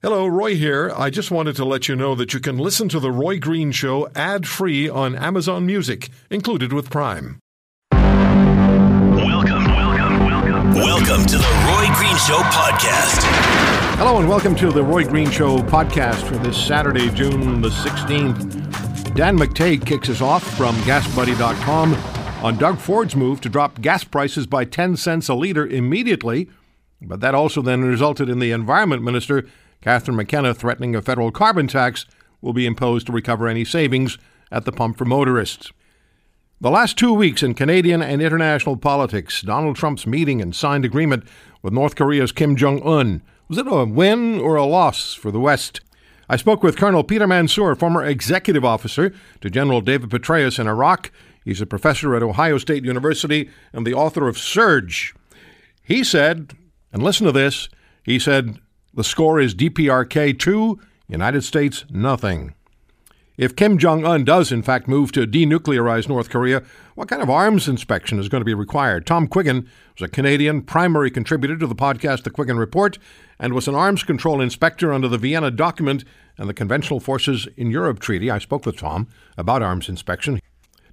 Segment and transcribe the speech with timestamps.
[0.00, 0.92] Hello, Roy here.
[0.96, 3.72] I just wanted to let you know that you can listen to The Roy Green
[3.72, 7.40] Show ad free on Amazon Music, included with Prime.
[7.90, 10.72] Welcome, welcome, welcome.
[10.74, 13.24] Welcome to the Roy Green Show podcast.
[13.96, 19.14] Hello, and welcome to The Roy Green Show podcast for this Saturday, June the 16th.
[19.16, 21.94] Dan McTeague kicks us off from GasBuddy.com
[22.44, 26.48] on Doug Ford's move to drop gas prices by 10 cents a litre immediately.
[27.02, 29.44] But that also then resulted in the Environment Minister
[29.80, 32.04] Catherine McKenna threatening a federal carbon tax
[32.40, 34.18] will be imposed to recover any savings
[34.50, 35.72] at the pump for motorists.
[36.60, 41.24] The last two weeks in Canadian and international politics, Donald Trump's meeting and signed agreement
[41.62, 43.22] with North Korea's Kim Jong un.
[43.48, 45.80] Was it a win or a loss for the West?
[46.28, 51.12] I spoke with Colonel Peter Mansoor, former executive officer to General David Petraeus in Iraq.
[51.44, 55.14] He's a professor at Ohio State University and the author of Surge.
[55.82, 56.52] He said,
[56.92, 57.68] and listen to this,
[58.02, 58.58] he said,
[58.98, 62.52] the score is DPRK 2, United States nothing.
[63.36, 66.64] If Kim Jong un does, in fact, move to denuclearize North Korea,
[66.96, 69.06] what kind of arms inspection is going to be required?
[69.06, 72.98] Tom Quiggin was a Canadian primary contributor to the podcast The Quiggin Report
[73.38, 76.04] and was an arms control inspector under the Vienna Document
[76.36, 78.32] and the Conventional Forces in Europe Treaty.
[78.32, 80.40] I spoke with Tom about arms inspection.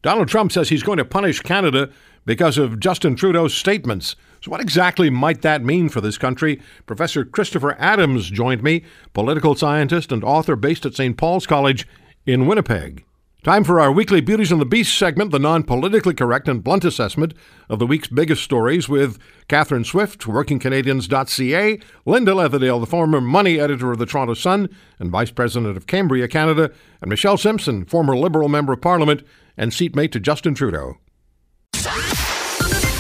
[0.04, 1.90] Donald Trump says he's going to punish Canada
[2.26, 4.16] because of Justin Trudeau's statements.
[4.46, 6.62] So, what exactly might that mean for this country?
[6.86, 11.18] Professor Christopher Adams joined me, political scientist and author based at St.
[11.18, 11.88] Paul's College
[12.28, 13.04] in Winnipeg.
[13.44, 16.86] Time for our weekly Beauties and the Beast segment, the non politically correct and blunt
[16.86, 17.34] assessment
[17.70, 23.92] of the week's biggest stories with Catherine Swift, WorkingCanadians.ca, Linda Leatherdale, the former money editor
[23.92, 26.70] of the Toronto Sun and vice president of Cambria, Canada,
[27.02, 29.24] and Michelle Simson, former Liberal member of Parliament
[29.58, 30.98] and seatmate to Justin Trudeau.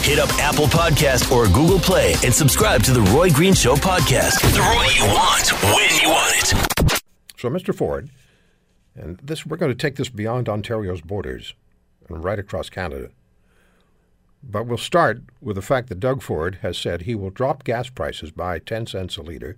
[0.05, 4.39] Hit up Apple Podcast or Google Play and subscribe to the Roy Green Show podcast.
[4.53, 7.01] The Roy you want, when you want it.
[7.39, 7.73] So, Mr.
[7.73, 8.11] Ford,
[8.93, 11.55] and this we're going to take this beyond Ontario's borders
[12.07, 13.09] and right across Canada.
[14.43, 17.89] But we'll start with the fact that Doug Ford has said he will drop gas
[17.89, 19.57] prices by 10 cents a litre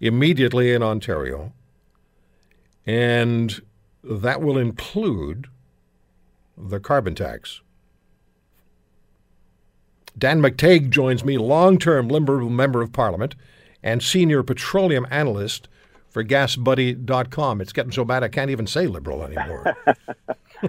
[0.00, 1.54] immediately in Ontario.
[2.84, 3.62] And
[4.04, 5.46] that will include
[6.58, 7.62] the carbon tax.
[10.16, 13.34] Dan McTeague joins me, long term Liberal Member of Parliament
[13.82, 15.68] and senior petroleum analyst
[16.08, 17.60] for GasBuddy.com.
[17.60, 19.76] It's getting so bad I can't even say liberal anymore.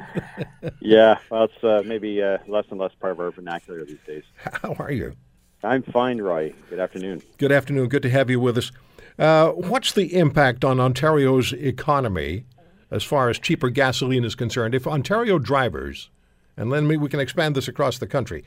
[0.80, 4.24] yeah, well, it's uh, maybe uh, less and less part of our vernacular these days.
[4.38, 5.16] How are you?
[5.64, 6.54] I'm fine, Roy.
[6.70, 7.22] Good afternoon.
[7.38, 7.90] Good afternoon.
[7.90, 8.72] Good to have you with us.
[9.20, 12.46] Uh, what's the impact on Ontario's economy
[12.94, 14.76] as far as cheaper gasoline is concerned.
[14.76, 16.12] If Ontario drivers,
[16.56, 18.46] and then we can expand this across the country,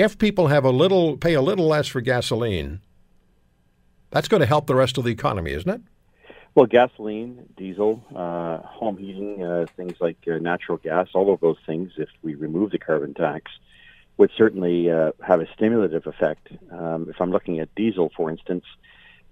[0.00, 2.80] if people have a little pay a little less for gasoline,
[4.10, 5.82] that's going to help the rest of the economy, isn't it?
[6.54, 11.58] Well, gasoline, diesel, uh, home heating, uh, things like uh, natural gas, all of those
[11.66, 13.52] things, if we remove the carbon tax,
[14.16, 16.48] would certainly uh, have a stimulative effect.
[16.72, 18.64] Um, if I'm looking at diesel, for instance,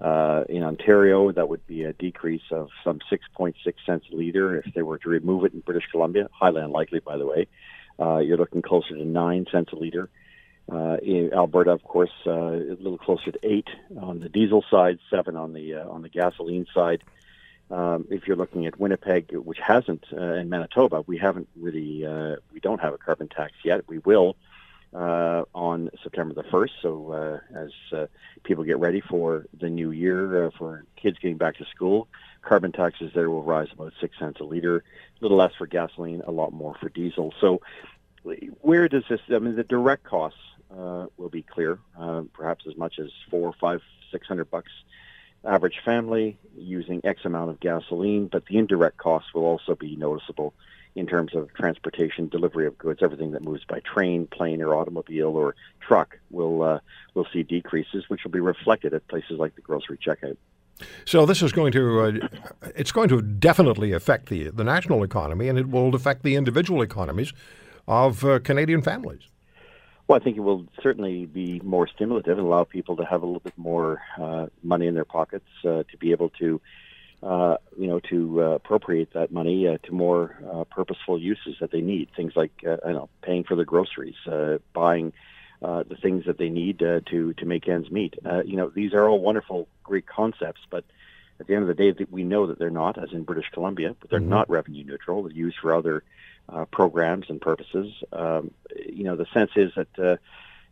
[0.02, 3.54] uh, in Ontario, that would be a decrease of some 6.6
[3.84, 4.56] cents a liter.
[4.58, 7.48] If they were to remove it in British Columbia, highly unlikely, by the way,
[7.98, 10.08] uh, you're looking closer to 9 cents a liter.
[10.70, 13.68] Uh, in Alberta, of course, uh, a little closer to eight
[13.98, 17.02] on the diesel side, seven on the uh, on the gasoline side.
[17.70, 22.36] Um, if you're looking at Winnipeg, which hasn't, uh, in Manitoba, we haven't really, uh,
[22.52, 23.86] we don't have a carbon tax yet.
[23.88, 24.36] We will
[24.94, 26.70] uh, on September the 1st.
[26.80, 28.08] So uh, as
[28.42, 32.08] people get ready for the new year, for kids getting back to school,
[32.40, 34.82] carbon taxes there will rise about six cents a liter, a
[35.20, 37.34] little less for gasoline, a lot more for diesel.
[37.38, 37.60] So
[38.62, 39.20] where does this?
[39.28, 40.40] I mean, the direct costs
[40.76, 44.72] uh, will be clear, uh, perhaps as much as four, five, six hundred bucks
[45.44, 50.52] average family using X amount of gasoline, but the indirect costs will also be noticeable
[50.96, 55.36] in terms of transportation, delivery of goods, everything that moves by train, plane, or automobile
[55.36, 56.80] or truck will uh,
[57.14, 60.36] will see decreases, which will be reflected at places like the grocery checkout.
[61.04, 62.28] So this is going to uh,
[62.74, 66.82] it's going to definitely affect the the national economy, and it will affect the individual
[66.82, 67.32] economies
[67.86, 69.22] of uh, Canadian families.
[70.08, 73.26] Well, I think it will certainly be more stimulative and allow people to have a
[73.26, 76.60] little bit more uh, money in their pockets uh, to be able to
[77.22, 81.70] uh, you know, to uh, appropriate that money uh, to more uh, purposeful uses that
[81.70, 82.08] they need.
[82.16, 85.12] Things like, uh, I know, paying for their groceries, uh, buying
[85.60, 88.14] uh, the things that they need uh, to to make ends meet.
[88.24, 90.84] Uh, you know, these are all wonderful, great concepts, but
[91.40, 93.96] at the end of the day, we know that they're not, as in British Columbia,
[93.98, 94.28] but they're mm-hmm.
[94.28, 95.22] not revenue neutral.
[95.22, 96.04] They're used for other
[96.48, 97.92] uh, programs and purposes.
[98.12, 98.52] Um,
[98.86, 99.98] you know, the sense is that.
[99.98, 100.16] Uh,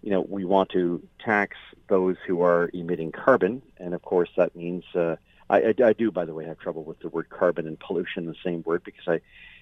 [0.03, 1.57] you know, we want to tax
[1.89, 5.17] those who are emitting carbon, and of course, that means uh,
[5.51, 8.27] I, I, I, do, by the way, have trouble with the word carbon and pollution,
[8.27, 9.21] the same word because I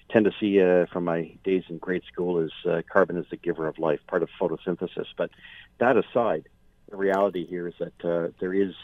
[0.09, 3.37] tend to see uh, from my days in grade school as uh, carbon is the
[3.37, 5.07] giver of life, part of photosynthesis.
[5.17, 5.31] But
[5.79, 6.47] that aside,
[6.89, 8.75] the reality here is that uh, there is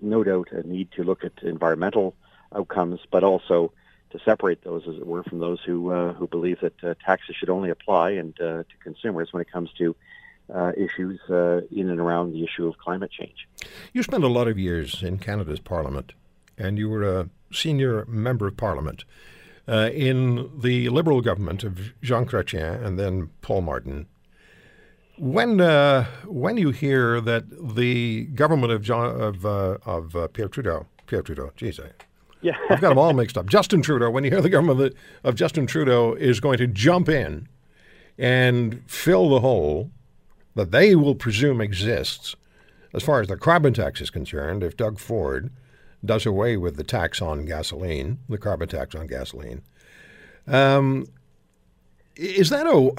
[0.00, 2.16] no doubt a need to look at environmental
[2.52, 3.72] outcomes, but also
[4.10, 7.36] to separate those, as it were, from those who uh, who believe that uh, taxes
[7.36, 9.94] should only apply and to consumers when it comes to
[10.54, 13.46] uh, issues uh, in and around the issue of climate change.
[13.92, 16.14] You spent a lot of years in Canada's Parliament,
[16.56, 19.04] and you were a senior member of Parliament
[19.66, 24.06] uh, in the Liberal government of Jean Chrétien and then Paul Martin.
[25.18, 30.48] When uh, when you hear that the government of John, of uh, of uh, Pierre
[30.48, 31.90] Trudeau, Pierre Trudeau, geez, I,
[32.40, 33.46] yeah, I've got them all mixed up.
[33.46, 34.10] Justin Trudeau.
[34.10, 34.94] When you hear the government of,
[35.24, 37.48] of Justin Trudeau is going to jump in
[38.18, 39.90] and fill the hole
[40.54, 42.34] that they will presume exists
[42.94, 45.50] as far as the carbon tax is concerned, if Doug Ford
[46.04, 49.62] does away with the tax on gasoline, the carbon tax on gasoline,
[50.46, 51.06] um,
[52.16, 52.90] is that a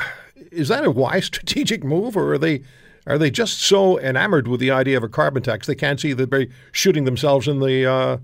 [0.51, 2.61] is that a wise strategic move, or are they
[3.07, 6.13] are they just so enamored with the idea of a carbon tax they can't see
[6.13, 8.17] that they're shooting themselves in the uh,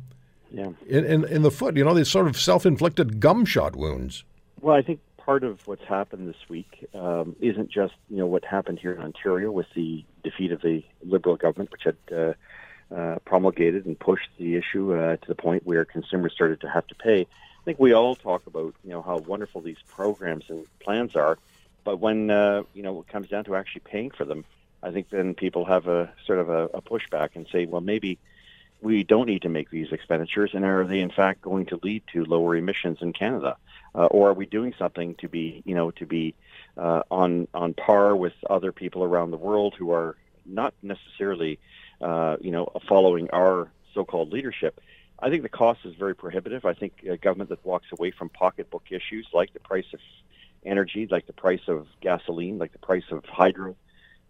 [0.52, 0.70] yeah.
[0.88, 1.76] in, in, in the foot?
[1.76, 4.24] You know, these sort of self inflicted gumshot wounds.
[4.62, 8.46] Well, I think part of what's happened this week um, isn't just you know what
[8.46, 12.34] happened here in Ontario with the defeat of the Liberal government, which had uh,
[12.94, 16.86] uh, promulgated and pushed the issue uh, to the point where consumers started to have
[16.88, 17.22] to pay.
[17.22, 21.40] I think we all talk about you know how wonderful these programs and plans are,
[21.84, 24.46] but when uh, you know it comes down to actually paying for them,
[24.84, 28.20] I think then people have a sort of a, a pushback and say, well, maybe
[28.82, 32.04] we don't need to make these expenditures, and are they in fact going to lead
[32.14, 33.58] to lower emissions in Canada?
[33.96, 36.36] uh, or are we doing something to be, you know, to be
[36.78, 41.58] uh, on on par with other people around the world who are not necessarily,
[42.02, 44.82] uh, you know, following our so-called leadership?
[45.18, 46.66] I think the cost is very prohibitive.
[46.66, 50.02] I think a government that walks away from pocketbook issues like the price of
[50.66, 53.78] energy, like the price of gasoline, like the price of hydro.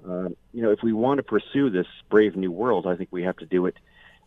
[0.08, 3.24] Uh, you know, if we want to pursue this brave new world, I think we
[3.24, 3.76] have to do it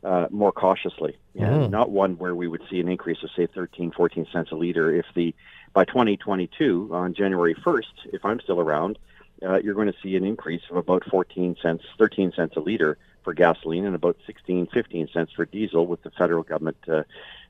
[0.04, 1.70] uh, more cautiously, mm.
[1.70, 4.94] not one where we would see an increase of say 13, 14 cents a liter.
[4.94, 5.34] If the
[5.72, 8.98] by 2022 on January 1st, if I'm still around,
[9.42, 12.98] uh, you're going to see an increase of about 14 cents, 13 cents a liter
[13.22, 17.02] for gasoline, and about 16, 15 cents for diesel, with the federal government uh,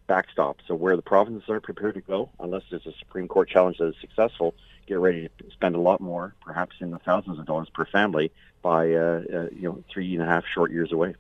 [0.06, 0.58] backstop.
[0.66, 3.88] So where the provinces aren't prepared to go, unless there's a Supreme Court challenge that
[3.88, 4.54] is successful,
[4.86, 8.32] get ready to spend a lot more, perhaps in the thousands of dollars per family,
[8.62, 11.14] by uh, uh, you know three and a half short years away.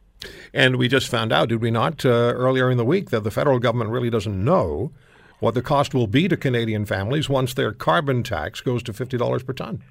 [0.52, 3.30] And we just found out, did we not, uh, earlier in the week, that the
[3.30, 4.92] federal government really doesn't know
[5.40, 9.46] what the cost will be to Canadian families once their carbon tax goes to $50
[9.46, 9.82] per ton.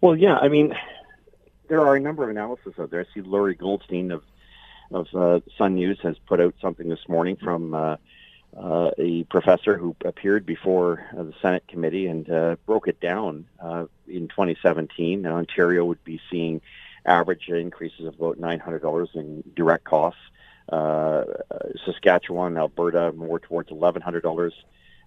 [0.00, 0.74] Well, yeah, I mean,
[1.68, 3.00] there are a number of analyses out there.
[3.00, 4.22] I see Lorrie Goldstein of
[4.90, 7.96] of uh, Sun News has put out something this morning from uh,
[8.56, 13.44] uh, a professor who appeared before uh, the Senate committee and uh, broke it down.
[13.60, 16.60] Uh, in 2017, Ontario would be seeing
[17.08, 20.20] average increases of about $900 in direct costs.
[20.68, 21.24] Uh,
[21.84, 24.52] Saskatchewan, Alberta, more towards $1,100.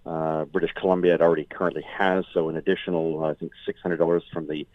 [0.03, 4.67] Uh, British Columbia it already currently has, so an additional, I think, $600 from the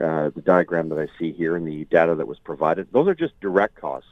[0.00, 2.88] uh, the diagram that I see here and the data that was provided.
[2.92, 4.08] Those are just direct costs.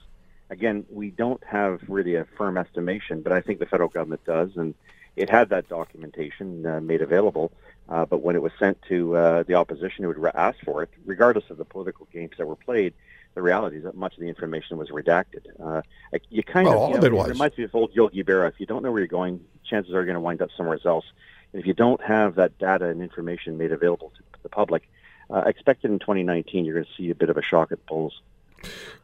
[0.48, 4.50] Again, we don't have really a firm estimation, but I think the federal government does,
[4.56, 4.74] and
[5.16, 7.52] it had that documentation uh, made available.
[7.92, 10.82] Uh, but when it was sent to uh, the opposition who had re- asked for
[10.82, 12.94] it, regardless of the political games that were played,
[13.34, 15.44] the reality is that much of the information was redacted.
[15.62, 15.82] Uh,
[16.30, 17.26] you kind well, of, all you know, of it was.
[17.28, 18.48] It reminds me of old Yogi Berra.
[18.48, 20.78] If you don't know where you're going, chances are you're going to wind up somewhere
[20.86, 21.04] else.
[21.52, 24.88] And if you don't have that data and information made available to the public,
[25.28, 27.84] uh, expected in 2019, you're going to see a bit of a shock at the
[27.84, 28.22] polls.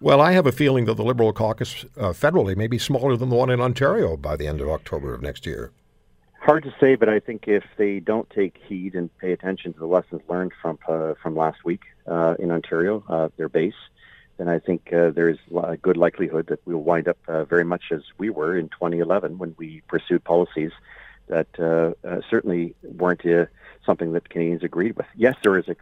[0.01, 3.29] Well, I have a feeling that the Liberal caucus uh, federally may be smaller than
[3.29, 5.73] the one in Ontario by the end of October of next year.
[6.49, 9.79] Hard to say, but I think if they don't take heed and pay attention to
[9.79, 13.75] the lessons learned from uh, from last week uh, in Ontario, uh, their base,
[14.39, 17.93] then I think uh, there's a good likelihood that we'll wind up uh, very much
[17.93, 20.73] as we were in 2011 when we pursued policies
[21.27, 21.93] that uh,
[22.31, 23.25] certainly weren't
[23.85, 25.07] something that Canadians agreed with.
[25.15, 25.77] Yes, there is a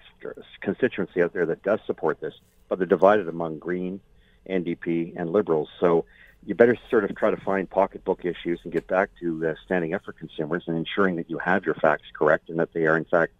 [0.62, 2.34] constituency out there that does support this,
[2.68, 4.00] but they're divided among Green,
[4.50, 5.68] NDP, and Liberals.
[5.78, 6.06] So
[6.46, 9.94] you better sort of try to find pocketbook issues and get back to uh, standing
[9.94, 12.96] up for consumers and ensuring that you have your facts correct and that they are
[12.96, 13.32] in fact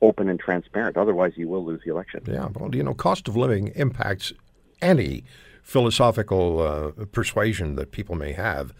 [0.00, 0.96] open and transparent.
[0.96, 2.22] Otherwise, you will lose the election.
[2.26, 4.32] Yeah, well, you know, cost of living impacts
[4.80, 5.24] any
[5.62, 8.72] philosophical uh, persuasion that people may have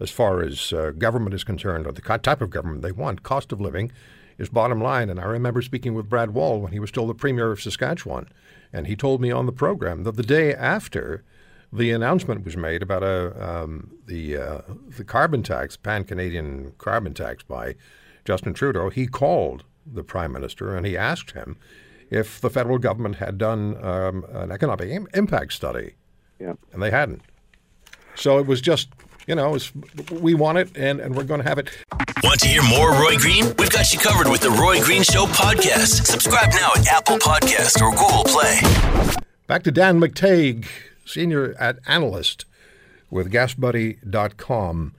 [0.00, 3.22] as far as uh, government is concerned or the type of government they want.
[3.22, 3.92] Cost of living
[4.38, 5.08] is bottom line.
[5.08, 8.28] And I remember speaking with Brad Wall when he was still the premier of Saskatchewan,
[8.72, 11.22] and he told me on the program that the day after
[11.72, 14.60] the announcement was made about a um, the uh,
[14.96, 17.74] the carbon tax, pan Canadian carbon tax by
[18.24, 18.90] Justin Trudeau.
[18.90, 21.56] He called the prime minister and he asked him
[22.10, 25.94] if the federal government had done um, an economic Im- impact study,
[26.38, 26.52] Yeah.
[26.72, 27.22] and they hadn't.
[28.14, 28.88] So it was just
[29.26, 29.72] you know it's,
[30.10, 31.70] we want it and, and we're going to have it.
[32.22, 33.46] Want to hear more Roy Green?
[33.58, 36.06] We've got you covered with the Roy Green Show podcast.
[36.06, 38.60] Subscribe now at Apple Podcast or Google Play.
[39.48, 40.66] Back to Dan McTeague,
[41.04, 42.44] senior at analyst
[43.10, 44.94] with GasBuddy.com.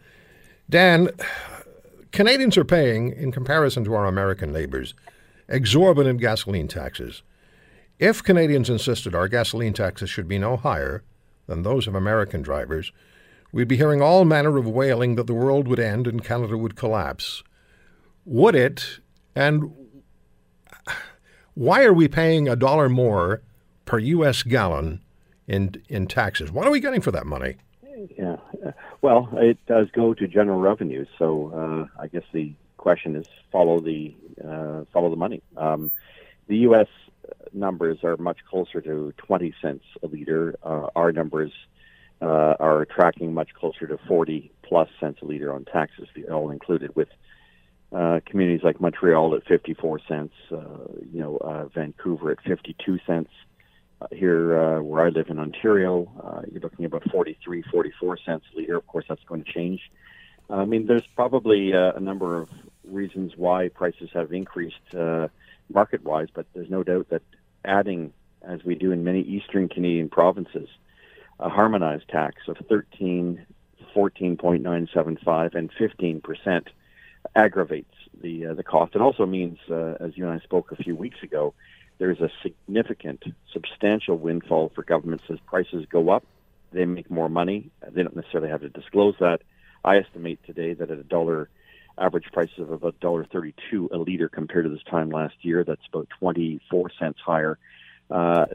[0.70, 1.10] Dan,
[2.12, 4.94] Canadians are paying, in comparison to our American neighbors,
[5.50, 7.24] exorbitant gasoline taxes.
[8.00, 11.04] If Canadians insisted our gasoline taxes should be no higher
[11.48, 12.92] than those of American drivers,
[13.52, 16.76] we'd be hearing all manner of wailing that the world would end and Canada would
[16.76, 17.44] collapse.
[18.26, 19.00] Would it?
[19.36, 19.74] And
[21.54, 23.42] why are we paying a dollar more
[23.86, 24.44] per U.S.
[24.44, 25.03] gallon
[25.48, 26.52] in in taxes?
[26.52, 27.56] What are we getting for that money?
[28.18, 28.38] Yeah.
[29.02, 33.80] Well, it does go to general revenue, so uh, I guess the question is follow
[33.80, 35.42] the uh, follow the money.
[35.58, 35.92] Um,
[36.48, 36.88] the U.S.
[37.54, 40.56] numbers are much closer to 20 cents a liter.
[40.64, 41.52] Uh, our numbers
[42.22, 46.96] uh, are tracking much closer to 40 plus cents a liter on taxes, all included,
[46.96, 47.10] with
[47.94, 50.58] uh, communities like Montreal at 54 cents, uh,
[51.12, 53.30] you know, uh, Vancouver at 52 cents.
[54.04, 58.46] Uh, here, uh, where I live in Ontario, uh, you're looking about 43, 44 cents
[58.54, 58.76] a liter.
[58.76, 59.92] Of course, that's going to change.
[60.50, 62.50] Uh, I mean, there's probably uh, a number of
[62.84, 65.30] reasons why prices have increased uh,
[65.72, 67.22] market-wise, but there's no doubt that
[67.64, 70.68] adding, as we do in many eastern Canadian provinces,
[71.40, 73.46] a harmonized tax of 13,
[73.96, 76.68] 14.975, and 15 percent
[77.36, 78.96] aggravates the the cost.
[78.96, 81.54] It also means, as you and I spoke a few weeks ago,
[82.04, 86.26] there's a significant, substantial windfall for governments as prices go up.
[86.74, 87.72] They make more money.
[87.92, 89.40] They don't necessarily have to disclose that.
[89.86, 91.48] I estimate today that at a dollar
[91.98, 95.88] average price of about dollar thirty-two a liter compared to this time last year, that's
[95.88, 97.58] about twenty-four cents higher.
[98.12, 98.48] Uh,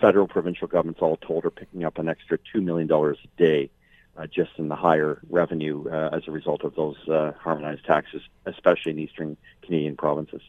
[0.00, 3.70] federal, provincial governments all told are picking up an extra two million dollars a day
[4.16, 8.22] uh, just in the higher revenue uh, as a result of those uh, harmonized taxes,
[8.46, 10.42] especially in eastern Canadian provinces.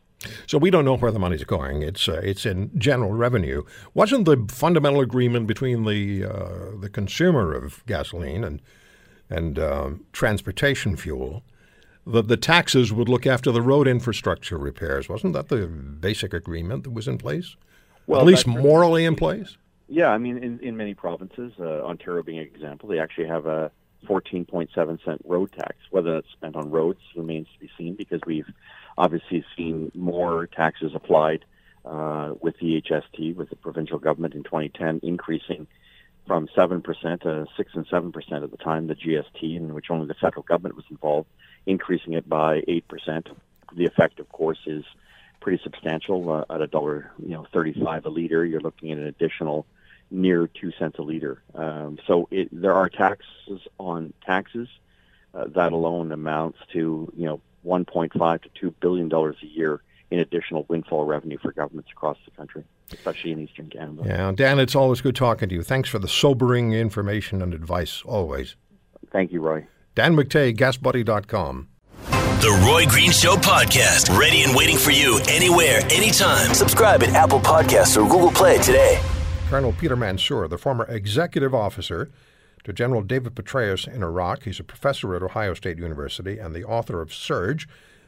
[0.47, 1.81] So we don't know where the money's going.
[1.81, 3.63] It's uh, it's in general revenue.
[3.93, 8.61] Wasn't the fundamental agreement between the uh, the consumer of gasoline and
[9.29, 11.43] and um, transportation fuel
[12.05, 15.09] that the taxes would look after the road infrastructure repairs?
[15.09, 17.55] Wasn't that the basic agreement that was in place?
[18.07, 19.57] Well, At least morally in place.
[19.93, 23.45] Yeah, I mean, in, in many provinces, uh, Ontario being an example, they actually have
[23.45, 23.69] a
[24.07, 25.75] 14.7 cent road tax.
[25.91, 28.51] Whether that's spent on roads remains to be seen because we've
[28.97, 31.45] obviously seen more taxes applied
[31.85, 35.67] uh, with the HST, with the provincial government in 2010 increasing
[36.25, 40.15] from 7% to 6 and 7% at the time, the GST, in which only the
[40.15, 41.29] federal government was involved,
[41.67, 43.27] increasing it by 8%.
[43.75, 44.85] The effect, of course, is
[45.39, 48.43] pretty substantial uh, at a dollar, you know, 35 a liter.
[48.43, 49.67] You're looking at an additional
[50.13, 51.41] near two cents a liter.
[51.55, 54.69] Um, so it, there are taxes on taxes.
[55.33, 60.19] Uh, that alone amounts to you know 1.5 to 2 billion dollars a year in
[60.19, 64.03] additional windfall revenue for governments across the country, especially in eastern Canada.
[64.05, 65.63] Yeah, Dan, it's always good talking to you.
[65.63, 68.55] Thanks for the sobering information and advice always.
[69.11, 69.65] Thank you, Roy.
[69.95, 71.67] Dan McTay, GasBuddy.com.
[72.43, 76.53] The Roy Green Show podcast, ready and waiting for you anywhere, anytime.
[76.53, 79.01] Subscribe at Apple Podcasts or Google Play today.
[79.49, 82.09] Colonel Peter Mansoor, the former executive officer
[82.63, 84.43] to General David Petraeus in Iraq.
[84.43, 87.67] He's a professor at Ohio State University and the author of Surge,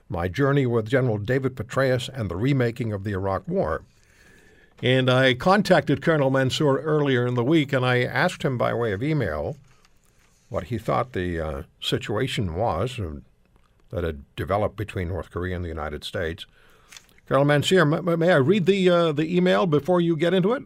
[0.10, 3.84] My Journey with General David Petraeus and the Remaking of the Iraq War.
[4.82, 8.92] And I contacted Colonel Mansoor earlier in the week and I asked him by way
[8.92, 9.58] of email
[10.50, 13.00] what he thought the uh, situation was
[13.90, 16.46] that had developed between North Korea and the United States.
[17.28, 20.64] Colonel Mansoor, may I read the, uh, the email before you get into it?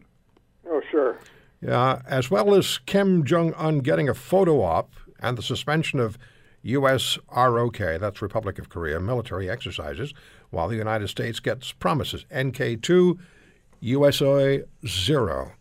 [0.90, 1.16] Sure.
[1.60, 6.16] Yeah, as well as Kim Jong un getting a photo op and the suspension of
[6.62, 7.18] U.S.
[7.34, 10.12] ROK, that's Republic of Korea, military exercises,
[10.50, 13.18] while the United States gets promises NK 2,
[13.80, 15.52] USA 0.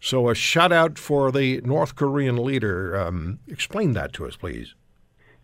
[0.00, 2.96] So a shout out for the North Korean leader.
[2.96, 4.74] Um, explain that to us, please.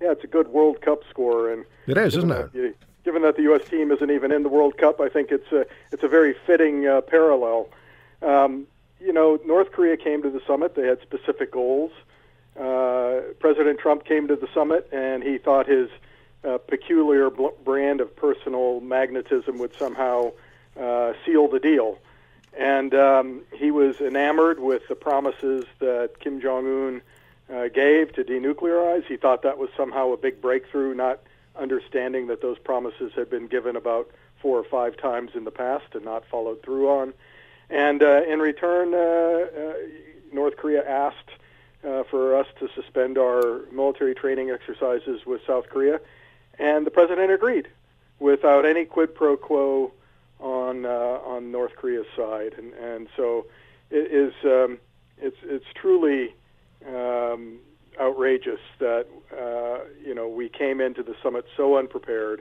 [0.00, 2.76] Yeah, it's a good World Cup score, and It is, isn't it?
[3.04, 3.68] given that the U.S.
[3.68, 6.87] team isn't even in the World Cup, I think it's a it's a very fitting
[6.87, 7.68] uh, parallel.
[8.23, 8.66] Um,
[9.04, 11.92] you know, North Korea came to the summit; they had specific goals.
[12.58, 15.90] Uh, President Trump came to the summit, and he thought his
[16.44, 20.32] uh, peculiar bl- brand of personal magnetism would somehow
[20.80, 21.99] uh, seal the deal.
[22.56, 27.02] And um, he was enamored with the promises that Kim Jong Un
[27.52, 29.04] uh, gave to denuclearize.
[29.06, 31.20] He thought that was somehow a big breakthrough, not
[31.56, 35.87] understanding that those promises had been given about four or five times in the past
[35.94, 37.14] and not followed through on.
[37.75, 39.73] And uh, in return, uh, uh,
[40.33, 41.31] North Korea asked
[41.85, 45.99] uh, for us to suspend our military training exercises with South Korea,
[46.57, 47.66] and the president agreed
[48.21, 49.93] without any quid pro quo
[50.38, 53.47] on uh, on North Korea's side, and and so
[53.90, 54.78] it is um,
[55.21, 56.33] it's it's truly
[56.87, 57.59] um,
[58.00, 59.09] outrageous that
[60.07, 62.40] you know we came into the summit so unprepared,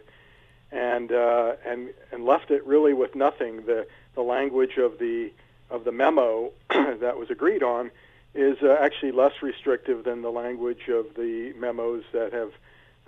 [0.72, 3.66] and uh, and and left it really with nothing.
[3.66, 5.32] The the language of the
[5.70, 7.89] of the memo that was agreed on
[8.36, 12.51] is uh, actually less restrictive than the language of the memos that have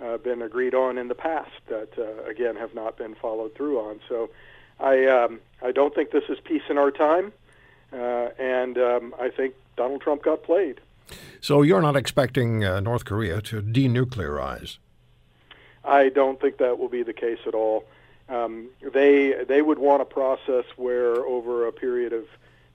[0.00, 3.78] uh, been agreed on in the past that uh, again have not been followed through
[3.80, 4.00] on.
[4.08, 4.30] So
[4.78, 7.32] I um, I don't think this is peace in our time,
[7.92, 10.80] uh, and um, I think Donald Trump got played.
[11.40, 14.78] So you're not expecting uh, North Korea to denuclearize?
[15.84, 17.84] I don't think that will be the case at all.
[18.28, 22.24] Um, they they would want a process where over a period of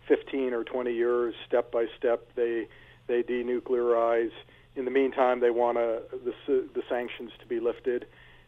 [0.08, 2.68] 15 or 20 years, step by step, they
[3.08, 4.32] they denuclearize.
[4.76, 6.34] In the meantime, they want a, the
[6.74, 8.06] the sanctions to be lifted,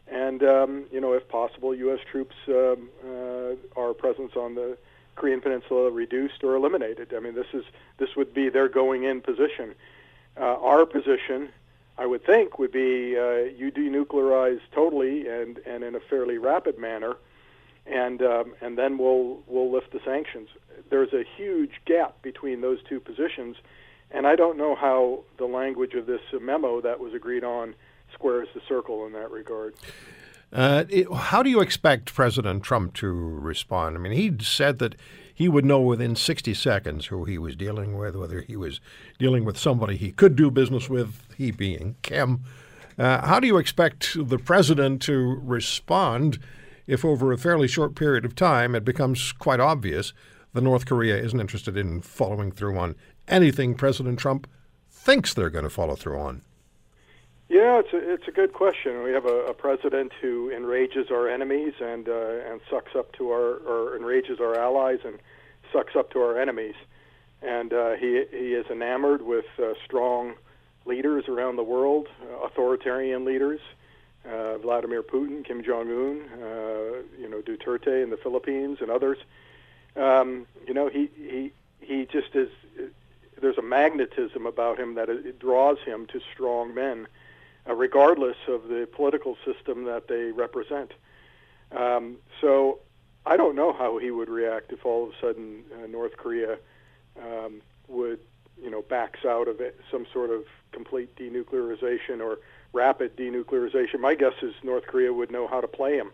[0.08, 2.00] and um, you know, if possible, U.S.
[2.10, 4.78] troops um, uh, our presence on the
[5.16, 7.12] Korean Peninsula reduced or eliminated.
[7.14, 7.64] I mean, this is
[7.98, 9.74] this would be their going in position.
[10.36, 11.50] Uh, our position,
[11.96, 16.78] I would think, would be uh, you denuclearize totally and and in a fairly rapid
[16.78, 17.16] manner,
[17.86, 20.48] and um, and then we'll we'll lift the sanctions.
[20.90, 23.56] There's a huge gap between those two positions,
[24.10, 27.74] and I don't know how the language of this memo that was agreed on
[28.12, 29.74] squares the circle in that regard.
[30.52, 33.96] Uh, it, how do you expect President Trump to respond?
[33.96, 34.94] I mean, he said that
[35.34, 38.80] he would know within 60 seconds who he was dealing with, whether he was
[39.18, 42.44] dealing with somebody he could do business with, he being Kim.
[42.96, 46.38] Uh, how do you expect the president to respond
[46.86, 50.12] if, over a fairly short period of time, it becomes quite obvious
[50.52, 52.94] that North Korea isn't interested in following through on
[53.26, 54.46] anything President Trump
[54.90, 56.42] thinks they're going to follow through on?
[57.48, 59.02] Yeah, it's a, it's a good question.
[59.02, 63.30] We have a, a president who enrages our enemies and uh, and sucks up to
[63.30, 65.18] our or enrages our allies and
[65.72, 66.74] sucks up to our enemies.
[67.42, 70.34] And uh, he he is enamored with uh, strong
[70.86, 73.60] leaders around the world, uh, authoritarian leaders,
[74.24, 79.18] uh, Vladimir Putin, Kim Jong Un, uh, you know Duterte in the Philippines, and others.
[79.96, 82.48] Um, you know he he he just is.
[83.38, 87.06] There's a magnetism about him that it draws him to strong men
[87.68, 90.92] uh, regardless of the political system that they represent.
[91.72, 92.80] Um, so
[93.26, 96.58] I don't know how he would react if all of a sudden uh, North Korea
[97.20, 98.20] um, would,
[98.62, 102.38] you know, backs out of it, some sort of complete denuclearization or
[102.72, 104.00] rapid denuclearization.
[104.00, 106.10] My guess is North Korea would know how to play him.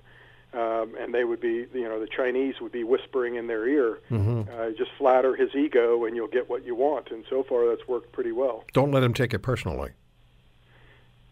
[0.52, 4.00] Um, and they would be, you know, the Chinese would be whispering in their ear,
[4.10, 4.50] mm-hmm.
[4.52, 7.12] uh, just flatter his ego and you'll get what you want.
[7.12, 8.64] And so far, that's worked pretty well.
[8.72, 9.90] Don't let him take it personally.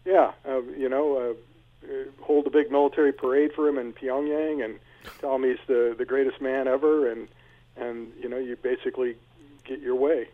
[0.05, 1.35] Yeah, uh, you know,
[1.85, 4.79] uh, hold a big military parade for him in Pyongyang and
[5.19, 7.27] tell him he's the the greatest man ever, and
[7.75, 9.15] and you know, you basically
[9.63, 10.27] get your way.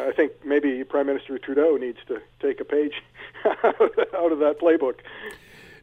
[0.00, 3.02] I think maybe Prime Minister Trudeau needs to take a page
[3.44, 5.00] out of that playbook.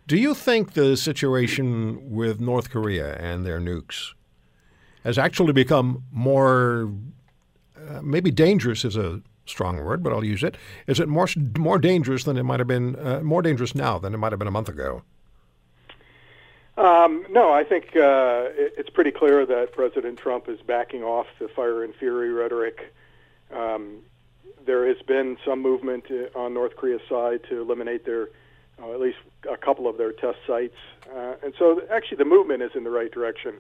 [0.08, 4.14] Do you think the situation with North Korea and their nukes
[5.04, 6.92] has actually become more,
[7.78, 10.56] uh, maybe dangerous is a strong word, but I'll use it.
[10.88, 12.96] Is it more more dangerous than it might have been?
[12.96, 15.04] Uh, more dangerous now than it might have been a month ago?
[16.78, 21.28] Um, no, I think uh, it, it's pretty clear that President Trump is backing off
[21.38, 22.94] the fire and fury rhetoric.
[23.54, 23.98] Um,
[24.66, 28.30] there has been some movement uh, on North Korea's side to eliminate their,
[28.82, 29.18] uh, at least
[29.52, 30.78] a couple of their test sites,
[31.14, 33.56] uh, and so actually the movement is in the right direction.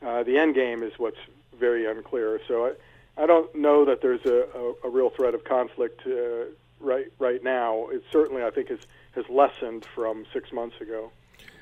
[0.00, 1.18] Uh, the end game is what's
[1.58, 2.40] very unclear.
[2.48, 2.72] So I,
[3.16, 6.46] I don't know that there's a, a, a real threat of conflict uh,
[6.80, 7.88] right right now.
[7.88, 8.80] It certainly, I think, has
[9.14, 11.10] has lessened from six months ago.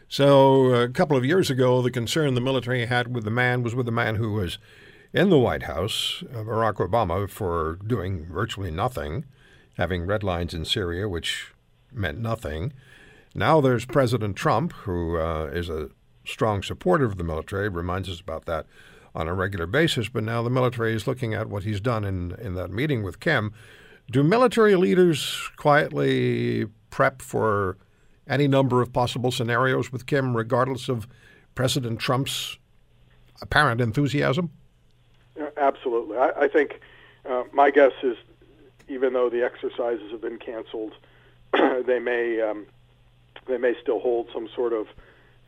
[0.08, 3.74] So a couple of years ago, the concern the military had with the man was
[3.74, 4.58] with the man who was
[5.12, 9.24] in the White House, uh, Barack Obama, for doing virtually nothing,
[9.78, 11.52] having red lines in Syria, which
[11.92, 12.72] meant nothing.
[13.34, 15.90] Now there's President Trump, who uh, is a
[16.24, 18.66] strong supporter of the military, reminds us about that
[19.14, 22.32] on a regular basis, but now the military is looking at what he's done in,
[22.40, 23.52] in that meeting with Kim.
[24.10, 27.76] Do military leaders quietly prep for
[28.26, 31.06] any number of possible scenarios with Kim, regardless of
[31.54, 32.58] President Trump's
[33.40, 34.50] apparent enthusiasm?
[35.56, 36.16] Absolutely.
[36.16, 36.80] I, I think
[37.28, 38.16] uh, my guess is,
[38.88, 40.92] even though the exercises have been canceled,
[41.86, 42.66] they may um,
[43.46, 44.86] they may still hold some sort of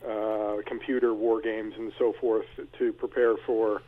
[0.07, 2.45] uh, computer war games and so forth
[2.77, 3.81] to prepare for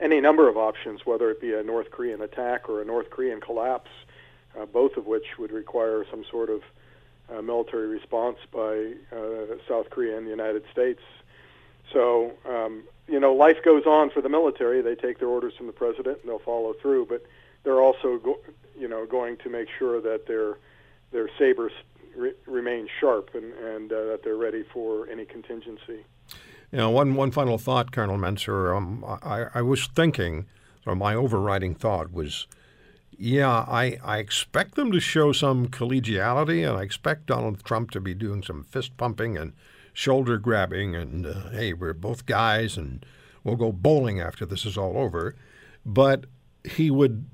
[0.00, 3.40] any number of options, whether it be a North Korean attack or a North Korean
[3.40, 3.90] collapse,
[4.58, 6.62] uh, both of which would require some sort of
[7.32, 11.00] uh, military response by uh, South Korea and the United States.
[11.92, 14.82] So, um, you know, life goes on for the military.
[14.82, 17.24] They take their orders from the president and they'll follow through, but
[17.62, 18.40] they're also, go-
[18.78, 20.56] you know, going to make sure that their
[21.12, 21.72] their sabers
[22.16, 26.04] re- remain sharp and, and uh, that they're ready for any contingency.
[26.72, 28.74] You know, one one final thought, Colonel Mansoor.
[28.74, 30.46] Um, I, I was thinking,
[30.86, 32.46] or my overriding thought was,
[33.16, 38.00] yeah, I, I expect them to show some collegiality, and I expect Donald Trump to
[38.00, 39.52] be doing some fist pumping and
[39.92, 43.06] shoulder grabbing, and uh, hey, we're both guys, and
[43.44, 45.36] we'll go bowling after this is all over.
[45.86, 46.24] But
[46.64, 47.26] he would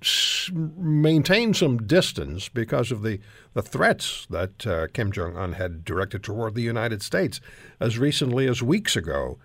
[0.52, 3.20] maintain some distance because of the,
[3.54, 7.40] the threats that uh, Kim Jong un had directed toward the United States
[7.78, 9.38] as recently as weeks ago.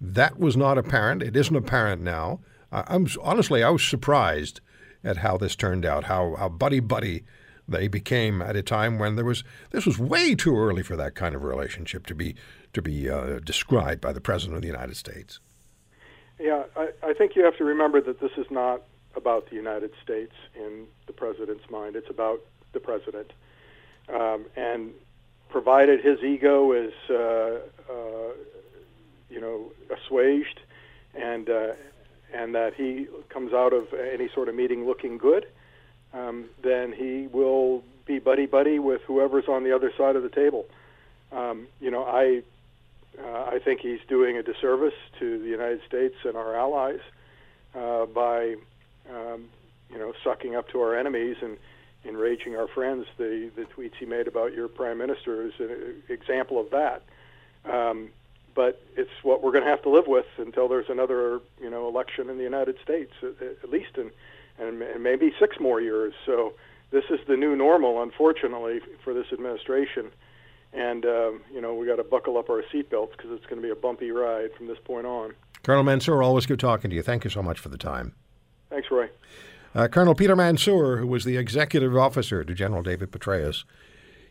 [0.00, 1.22] That was not apparent.
[1.22, 2.40] It isn't apparent now.
[2.72, 4.60] Uh, I'm honestly, I was surprised
[5.04, 6.04] at how this turned out.
[6.04, 7.24] How how buddy buddy
[7.68, 11.14] they became at a time when there was this was way too early for that
[11.14, 12.34] kind of relationship to be
[12.72, 15.40] to be uh, described by the president of the United States.
[16.38, 18.82] Yeah, I, I think you have to remember that this is not
[19.16, 21.96] about the United States in the president's mind.
[21.96, 22.40] It's about
[22.72, 23.32] the president.
[24.12, 24.92] Um, and
[25.48, 27.58] provided his ego is, uh,
[27.90, 28.32] uh,
[29.30, 30.60] you know, assuaged
[31.14, 31.72] and, uh,
[32.32, 35.46] and that he comes out of any sort of meeting looking good,
[36.12, 40.28] um, then he will be buddy buddy with whoever's on the other side of the
[40.28, 40.66] table.
[41.30, 42.42] Um, you know, I
[43.22, 47.00] uh, I think he's doing a disservice to the United States and our allies
[47.74, 48.56] uh, by
[49.10, 49.48] um,
[49.90, 51.56] you know, sucking up to our enemies and
[52.04, 53.06] enraging our friends.
[53.16, 57.02] The the tweets he made about your prime minister is an example of that.
[57.64, 58.10] Um,
[58.54, 61.86] but it's what we're going to have to live with until there's another, you know,
[61.86, 64.10] election in the United States, at, least in,
[64.58, 66.12] and, and maybe six more years.
[66.26, 66.54] So
[66.90, 70.10] this is the new normal, unfortunately, for this administration.
[70.72, 73.66] And um, you know, we got to buckle up our seatbelts because it's going to
[73.66, 75.34] be a bumpy ride from this point on.
[75.62, 77.02] Colonel Mansoor, always good talking to you.
[77.02, 78.14] Thank you so much for the time.
[78.90, 79.10] Roy.
[79.74, 83.64] Uh, Colonel Peter Mansoor, who was the executive officer to General David Petraeus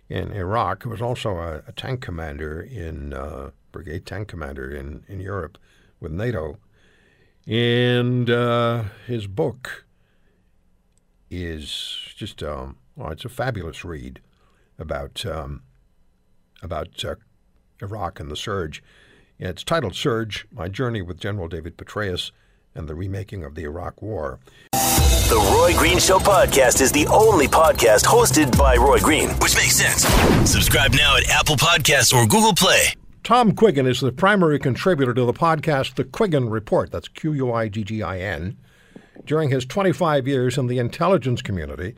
[0.10, 5.20] in Iraq, was also a, a tank commander in uh, brigade tank commander in, in
[5.20, 5.58] Europe
[6.00, 6.58] with NATO.
[7.46, 9.86] And uh, his book
[11.30, 14.22] is just um, well, it's a fabulous read
[14.80, 15.62] about um,
[16.62, 17.16] about uh,
[17.82, 18.84] Iraq and the surge.
[19.40, 22.32] It's titled "Surge: My Journey with General David Petraeus."
[22.78, 24.40] And the remaking of the Iraq War.
[24.72, 29.76] The Roy Green Show podcast is the only podcast hosted by Roy Green, which makes
[29.76, 30.04] sense.
[30.50, 32.94] Subscribe now at Apple Podcasts or Google Play.
[33.24, 36.92] Tom Quiggin is the primary contributor to the podcast The Quiggin Report.
[36.92, 38.58] That's Q U I G G I N.
[39.26, 41.96] During his 25 years in the intelligence community,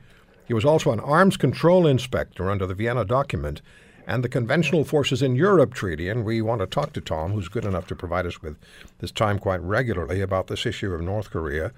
[0.47, 3.61] he was also an arms control inspector under the Vienna document
[4.09, 6.09] and the Conventional Forces in Europe Treaty.
[6.09, 8.57] And we want to talk to Tom, who's good enough to provide us with
[8.97, 11.71] this time quite regularly, about this issue of North Korea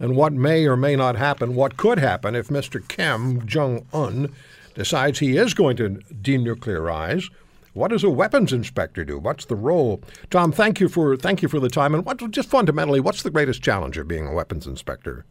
[0.00, 2.86] and what may or may not happen, what could happen if Mr.
[2.88, 4.32] Kim Jong un
[4.74, 7.30] decides he is going to denuclearize.
[7.74, 9.18] What does a weapons inspector do?
[9.18, 10.00] What's the role?
[10.30, 11.94] Tom, thank you for thank you for the time.
[11.94, 15.26] And what just fundamentally, what's the greatest challenge of being a weapons inspector?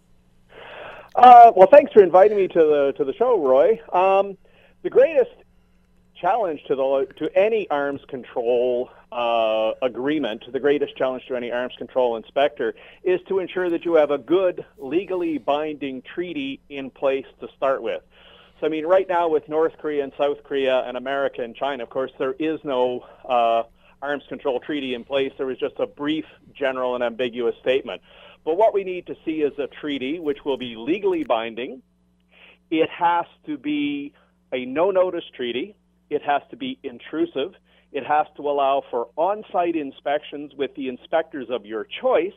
[1.16, 3.82] Uh, well, thanks for inviting me to the to the show, Roy.
[3.92, 4.38] Um,
[4.84, 5.32] the greatest
[6.24, 11.74] challenge to the to any arms control uh, agreement, the greatest challenge to any arms
[11.78, 17.26] control inspector, is to ensure that you have a good, legally binding treaty in place
[17.42, 18.02] to start with.
[18.62, 21.84] So, I mean, right now with North Korea and South Korea and America and China,
[21.84, 23.64] of course, there is no uh,
[24.02, 25.34] arms control treaty in place.
[25.38, 28.02] There was just a brief, general, and ambiguous statement.
[28.46, 31.82] But what we need to see is a treaty which will be legally binding.
[32.72, 34.14] It has to be
[34.54, 35.76] a no-notice treaty
[36.14, 37.54] it has to be intrusive.
[37.92, 42.34] It has to allow for on site inspections with the inspectors of your choice.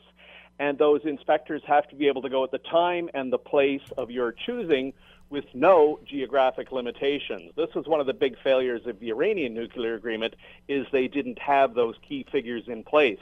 [0.59, 3.83] And those inspectors have to be able to go at the time and the place
[3.99, 4.95] of your choosing
[5.29, 7.53] with no geographic limitations.
[7.57, 10.35] This was one of the big failures of the Iranian nuclear agreement
[10.69, 13.19] is they didn't have those key figures in place.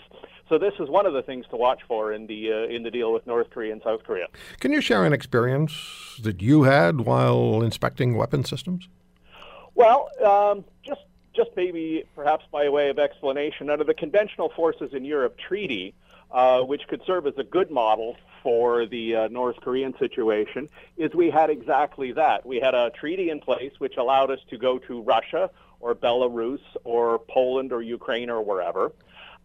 [0.48, 2.90] So this is one of the things to watch for in the uh, in the
[2.90, 4.26] deal with North Korea and South Korea.
[4.60, 8.88] Can you share an experience that you had while inspecting weapon systems?
[9.74, 11.00] Well, um, just
[11.34, 15.94] just maybe perhaps by way of explanation, under the Conventional Forces in Europe Treaty,
[16.30, 21.12] uh, which could serve as a good model for the uh, North Korean situation, is
[21.12, 22.46] we had exactly that.
[22.46, 26.60] We had a treaty in place which allowed us to go to Russia or Belarus
[26.84, 28.92] or Poland or Ukraine or wherever.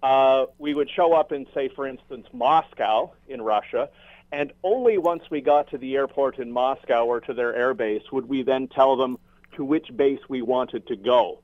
[0.03, 3.89] Uh, we would show up in, say, for instance, Moscow in Russia,
[4.31, 8.29] and only once we got to the airport in Moscow or to their airbase would
[8.29, 9.17] we then tell them
[9.59, 11.41] to which base we wanted to go.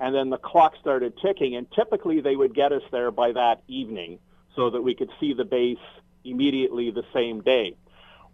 [0.00, 3.62] And then the clock started ticking, and typically they would get us there by that
[3.68, 4.20] evening
[4.56, 5.76] so that we could see the base
[6.24, 7.76] immediately the same day.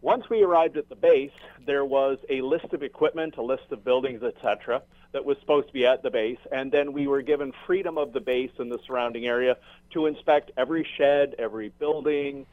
[0.03, 1.33] Once we arrived at the base,
[1.67, 5.73] there was a list of equipment, a list of buildings, etc., that was supposed to
[5.73, 8.79] be at the base, and then we were given freedom of the base and the
[8.87, 9.57] surrounding area
[9.93, 12.47] to inspect every shed, every building,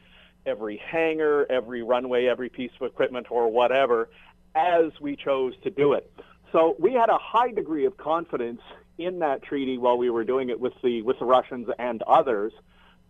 [0.47, 4.09] every hangar, every runway, every piece of equipment, or whatever,
[4.55, 6.11] as we chose to do it.
[6.51, 8.61] So we had a high degree of confidence
[8.97, 12.53] in that treaty while we were doing it with the with the Russians and others,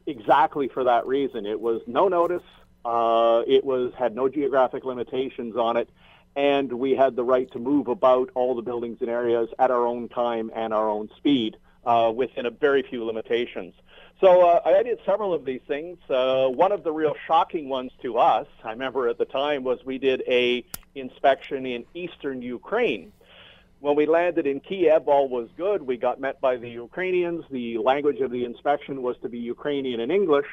[0.05, 1.45] exactly for that reason.
[1.45, 2.43] It was no notice.
[2.85, 5.89] Uh, it was had no geographic limitations on it,
[6.35, 9.85] and we had the right to move about all the buildings and areas at our
[9.85, 13.73] own time and our own speed uh, within a very few limitations.
[14.19, 15.97] So uh, I did several of these things.
[16.07, 19.83] Uh, one of the real shocking ones to us, I remember at the time, was
[19.83, 23.11] we did a inspection in eastern Ukraine.
[23.81, 25.81] When we landed in Kiev, all was good.
[25.81, 27.43] We got met by the Ukrainians.
[27.49, 30.45] The language of the inspection was to be Ukrainian and English.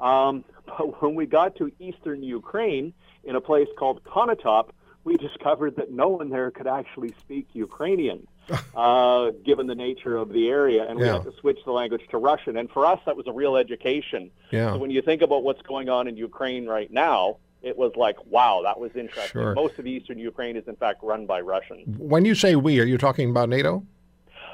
[0.00, 4.70] Um, but when we got to eastern Ukraine, in a place called Konotop,
[5.04, 8.26] we discovered that no one there could actually speak Ukrainian,
[8.74, 11.14] uh, given the nature of the area, and we Yeah.
[11.18, 12.56] had to switch the language to Russian.
[12.56, 14.30] And for us, that was a real education.
[14.50, 14.72] Yeah.
[14.72, 18.16] So when you think about what's going on in Ukraine right now, it was like,
[18.26, 19.40] wow, that was interesting.
[19.40, 19.54] Sure.
[19.54, 21.86] Most of eastern Ukraine is in fact run by Russians.
[21.98, 23.84] When you say we, are you talking about NATO?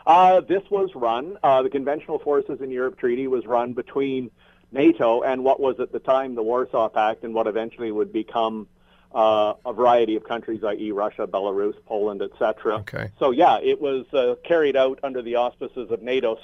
[0.07, 4.31] Uh, this was run, uh, the Conventional Forces in Europe Treaty was run between
[4.71, 8.69] NATO and what was at the time the Warsaw Pact and what eventually would become
[9.14, 10.92] uh, a variety of countries, i.e.
[10.92, 12.77] Russia, Belarus, Poland, etc.
[12.77, 13.11] Okay.
[13.19, 16.38] So yeah, it was uh, carried out under the auspices of NATO.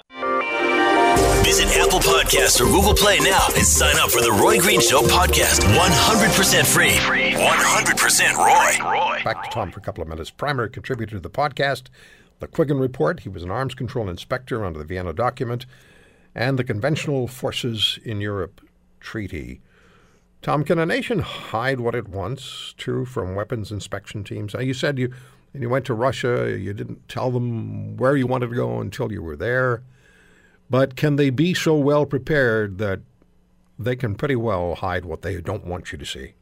[1.43, 5.01] Visit Apple Podcasts or Google Play now and sign up for the Roy Green Show
[5.01, 5.59] podcast.
[5.61, 6.89] 100% free.
[6.89, 9.23] 100% Roy.
[9.23, 10.31] Back to Tom for a couple of minutes.
[10.31, 11.83] Primary contributor to the podcast,
[12.39, 13.19] the Quiggin Report.
[13.19, 15.65] He was an arms control inspector under the Vienna document
[16.33, 18.61] and the Conventional Forces in Europe
[18.99, 19.61] Treaty.
[20.41, 24.53] Tom, can a nation hide what it wants to from weapons inspection teams?
[24.53, 25.13] Now, you said you
[25.53, 26.57] you went to Russia.
[26.59, 29.83] You didn't tell them where you wanted to go until you were there.
[30.73, 33.01] But can they be so well prepared that
[33.77, 36.33] they can pretty well hide what they don't want you to see?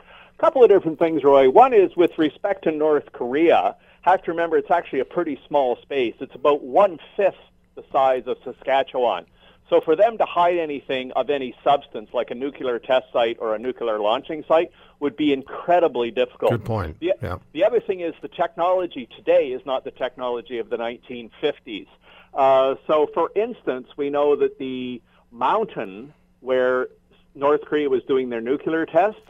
[0.00, 1.48] A couple of different things, Roy.
[1.48, 3.76] One is with respect to North Korea.
[4.02, 6.16] Have to remember it's actually a pretty small space.
[6.18, 7.36] It's about one fifth
[7.76, 9.24] the size of Saskatchewan.
[9.70, 13.54] So for them to hide anything of any substance, like a nuclear test site or
[13.54, 16.50] a nuclear launching site, would be incredibly difficult.
[16.50, 16.98] Good point.
[16.98, 17.36] The, Yeah.
[17.52, 21.86] the other thing is the technology today is not the technology of the 1950s.
[22.34, 26.88] Uh, so, for instance, we know that the mountain where
[27.34, 29.20] North Korea was doing their nuclear tests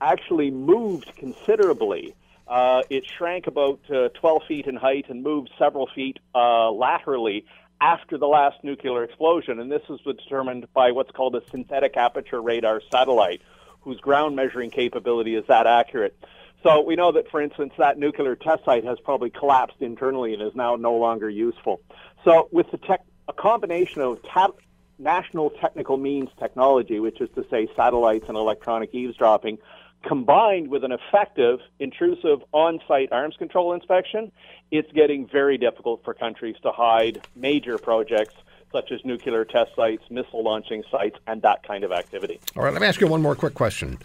[0.00, 2.14] actually moved considerably.
[2.48, 7.44] Uh, it shrank about uh, 12 feet in height and moved several feet uh, laterally
[7.80, 9.60] after the last nuclear explosion.
[9.60, 13.40] And this was determined by what's called a synthetic aperture radar satellite,
[13.82, 16.16] whose ground measuring capability is that accurate.
[16.62, 20.42] So we know that, for instance, that nuclear test site has probably collapsed internally and
[20.42, 21.80] is now no longer useful.
[22.24, 24.52] So with the tech, a combination of ta-
[24.98, 29.58] national technical means technology, which is to say satellites and electronic eavesdropping,
[30.02, 34.32] combined with an effective, intrusive on-site arms control inspection,
[34.70, 38.34] it's getting very difficult for countries to hide major projects
[38.72, 42.40] such as nuclear test sites, missile launching sites, and that kind of activity.
[42.56, 43.98] All right, let me ask you one more quick question.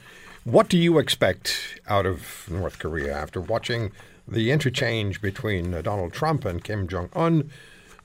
[0.43, 3.91] What do you expect out of North Korea after watching
[4.27, 7.51] the interchange between uh, Donald Trump and Kim Jong Un?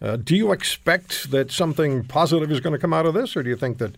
[0.03, 3.43] Uh, do you expect that something positive is going to come out of this, or
[3.43, 3.97] do you think that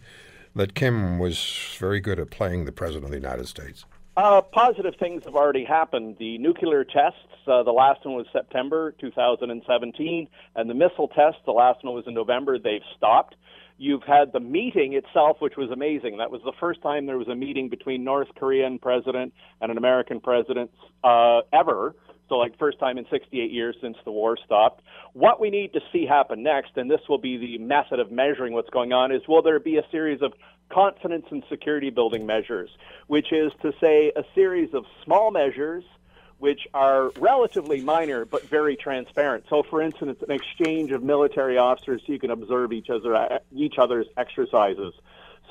[0.55, 3.85] that Kim was very good at playing the president of the United States?
[4.17, 6.17] Uh, positive things have already happened.
[6.19, 11.53] The nuclear tests, uh, the last one was September 2017, and the missile tests, the
[11.53, 13.37] last one was in November, they've stopped.
[13.79, 16.19] You've had the meeting itself, which was amazing.
[16.19, 19.79] That was the first time there was a meeting between North Korean president and an
[19.79, 20.71] American president
[21.03, 21.95] uh, ever.
[22.33, 24.81] So, like, first time in 68 years since the war stopped.
[25.13, 28.55] What we need to see happen next, and this will be the method of measuring
[28.55, 30.33] what's going on, is will there be a series of
[30.71, 32.71] confidence and security building measures,
[33.07, 35.85] which is to say a series of small measures
[36.39, 39.45] which are relatively minor but very transparent.
[39.51, 43.75] So, for instance, an exchange of military officers so you can observe each, other, each
[43.77, 44.95] other's exercises.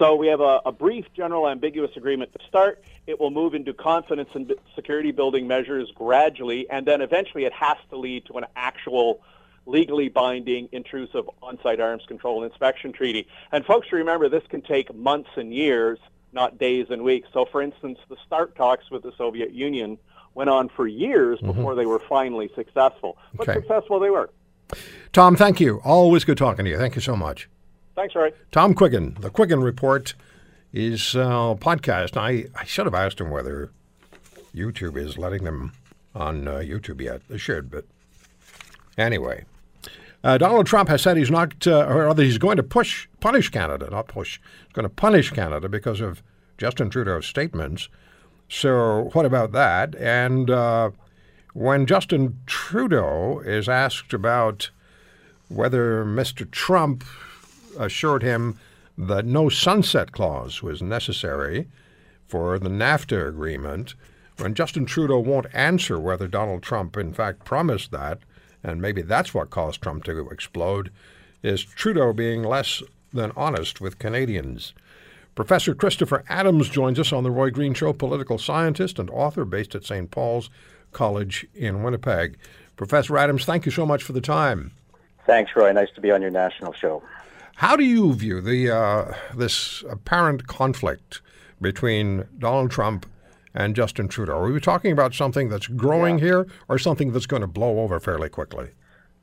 [0.01, 2.83] So we have a, a, brief, general, ambiguous agreement to start.
[3.05, 7.77] It will move into confidence and security building measures gradually, and then eventually it has
[7.91, 9.21] to lead to an actual
[9.67, 13.27] legally binding, intrusive on-site arms control and inspection treaty.
[13.51, 15.99] And folks, remember, this can take months and years,
[16.33, 17.29] not days and weeks.
[17.31, 19.99] So, for instance, the START talks with the Soviet Union
[20.33, 21.51] went on for years mm-hmm.
[21.51, 23.19] before they were finally successful.
[23.35, 23.59] But okay.
[23.59, 24.31] successful they were.
[25.13, 25.79] Tom, thank you.
[25.83, 26.79] Always good talking to you.
[26.79, 27.47] Thank you so much.
[27.95, 28.32] Thanks, Roy.
[28.51, 30.13] Tom Quiggin, the Quiggin Report
[30.73, 32.15] is uh, podcast.
[32.17, 33.69] I, I should have asked him whether
[34.56, 35.73] YouTube is letting them
[36.15, 37.21] on uh, YouTube yet.
[37.27, 37.86] They should, but
[38.97, 39.45] anyway.
[40.23, 43.49] Uh, Donald Trump has said he's not, uh, or rather, he's going to push, punish
[43.49, 44.39] Canada, not push.
[44.67, 46.21] He's going to punish Canada because of
[46.58, 47.89] Justin Trudeau's statements.
[48.47, 49.95] So, what about that?
[49.95, 50.91] And uh,
[51.54, 54.69] when Justin Trudeau is asked about
[55.47, 56.49] whether Mr.
[56.49, 57.04] Trump
[57.77, 58.57] assured him
[58.97, 61.67] that no sunset clause was necessary
[62.27, 63.95] for the NAFTA agreement,
[64.38, 68.19] when Justin Trudeau won't answer whether Donald Trump in fact promised that,
[68.63, 70.91] and maybe that's what caused Trump to explode,
[71.43, 72.81] is Trudeau being less
[73.13, 74.73] than honest with Canadians.
[75.36, 79.75] Professor Christopher Adams joins us on the Roy Green Show, political scientist and author based
[79.75, 80.12] at St.
[80.12, 80.49] Paul's
[80.91, 82.38] College in Winnipeg.
[82.75, 84.71] Professor Adams, thank you so much for the time.
[85.25, 85.71] Thanks, Roy.
[85.71, 87.03] Nice to be on your national show.
[87.62, 91.21] How do you view the uh, this apparent conflict
[91.62, 93.06] between Donald Trump
[93.54, 94.36] and Justin Trudeau?
[94.38, 96.26] Are we talking about something that's growing yeah.
[96.26, 98.71] here, or something that's going to blow over fairly quickly?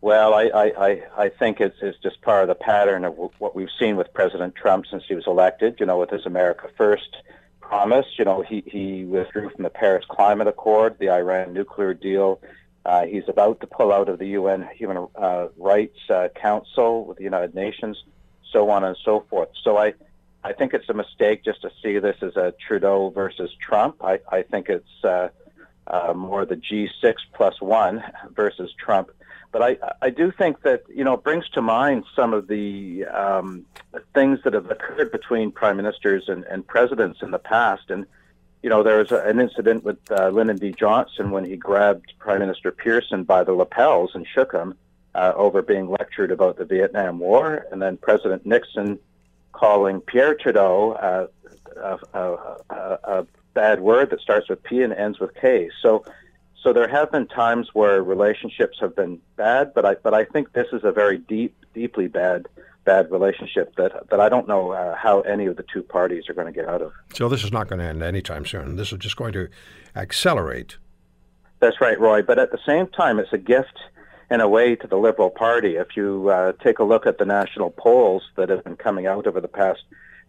[0.02, 3.72] Well, I, I, I think it's, it's just part of the pattern of what we've
[3.76, 5.80] seen with President Trump since he was elected.
[5.80, 7.16] You know, with his America First
[7.60, 12.40] promise, you know, he, he withdrew from the Paris Climate Accord, the Iran nuclear deal.
[12.84, 17.18] Uh, he's about to pull out of the UN Human uh, Rights uh, Council with
[17.18, 18.00] the United Nations
[18.52, 19.48] so on and so forth.
[19.62, 19.94] So I,
[20.44, 23.96] I think it's a mistake just to see this as a Trudeau versus Trump.
[24.02, 25.28] I, I think it's uh,
[25.86, 28.02] uh, more the G6 plus one
[28.34, 29.10] versus Trump.
[29.50, 33.06] But I, I do think that you know it brings to mind some of the
[33.06, 33.64] um,
[34.14, 37.88] things that have occurred between prime ministers and, and presidents in the past.
[37.88, 38.04] And
[38.62, 40.72] you know there was a, an incident with uh, Lyndon B.
[40.72, 44.74] Johnson when he grabbed Prime Minister Pearson by the lapels and shook him
[45.18, 49.00] uh, over being lectured about the Vietnam War, and then President Nixon
[49.50, 51.26] calling Pierre Trudeau uh,
[51.76, 55.68] a, a, a, a, bad word that starts with P and ends with K.
[55.82, 56.04] So,
[56.62, 60.52] so there have been times where relationships have been bad, but I but I think
[60.52, 62.46] this is a very deep, deeply bad
[62.84, 66.34] bad relationship that that I don't know uh, how any of the two parties are
[66.34, 66.92] going to get out of.
[67.14, 68.76] So this is not going to end anytime soon.
[68.76, 69.48] This is just going to
[69.96, 70.76] accelerate.
[71.58, 72.22] That's right, Roy.
[72.22, 73.76] But at the same time, it's a gift
[74.30, 75.76] in a way to the Liberal Party.
[75.76, 79.26] If you uh, take a look at the national polls that have been coming out
[79.26, 79.82] over the past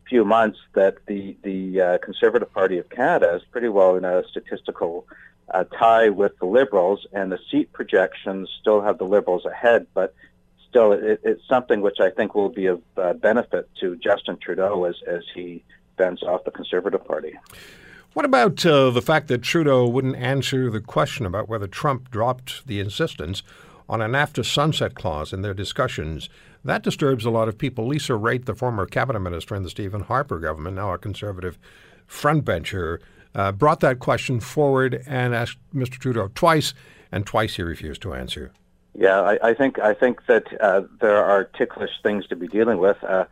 [0.08, 4.24] few months, that the the uh, Conservative Party of Canada is pretty well in a
[4.30, 5.06] statistical
[5.52, 10.16] uh, tie with the Liberals, and the seat projections still have the Liberals ahead, but
[10.70, 14.86] still it, it's something which I think will be of uh, benefit to Justin Trudeau
[14.86, 15.64] as as he
[15.98, 17.34] bends off the Conservative Party.
[18.14, 22.66] What about uh, the fact that Trudeau wouldn't answer the question about whether Trump dropped
[22.66, 23.44] the insistence
[23.90, 26.30] on a NAFTA sunset clause in their discussions.
[26.64, 27.88] That disturbs a lot of people.
[27.88, 31.58] Lisa Raitt, the former cabinet minister in the Stephen Harper government, now a conservative
[32.08, 33.00] frontbencher,
[33.34, 35.98] uh, brought that question forward and asked Mr.
[35.98, 36.74] Trudeau twice,
[37.12, 38.52] and twice he refused to answer.
[38.94, 42.78] Yeah, I, I think I think that uh, there are ticklish things to be dealing
[42.80, 42.98] with.
[43.04, 43.26] Uh,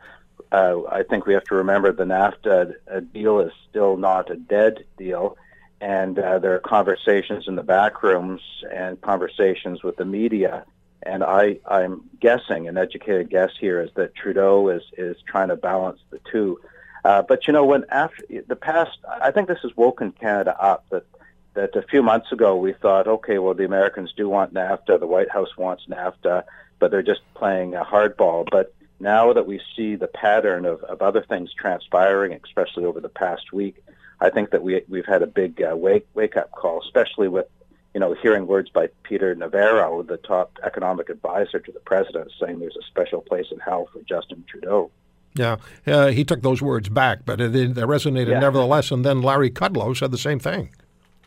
[0.52, 4.36] uh I think we have to remember the NAFTA uh, deal is still not a
[4.36, 5.38] dead deal
[5.80, 8.42] and uh, there are conversations in the back rooms
[8.74, 10.66] and conversations with the media.
[11.04, 15.56] And I, I'm guessing, an educated guess here is that Trudeau is, is trying to
[15.56, 16.60] balance the two.
[17.06, 20.86] Uh, but you know, when after the past, I think this has woken Canada up
[20.90, 21.06] that
[21.54, 25.08] that a few months ago we thought, okay, well, the Americans do want NAFTA, the
[25.08, 26.44] White House wants NAFTA,
[26.80, 28.48] but they're just playing a hardball.
[28.52, 33.10] But now that we see the pattern of, of other things transpiring, especially over the
[33.10, 33.84] past week,
[34.20, 37.48] I think that we we've had a big uh, wake wake up call, especially with
[37.94, 42.60] you know hearing words by Peter Navarro, the top economic advisor to the president, saying
[42.60, 44.92] there's a special place in hell for Justin Trudeau.
[45.36, 48.40] Yeah, uh, he took those words back, but it, it resonated yeah.
[48.40, 48.90] nevertheless.
[48.90, 50.72] And then Larry Kudlow said the same thing.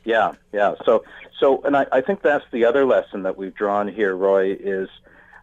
[0.04, 0.74] Yeah, yeah.
[0.84, 1.04] So,
[1.38, 4.88] so, and I, I think that's the other lesson that we've drawn here, Roy, is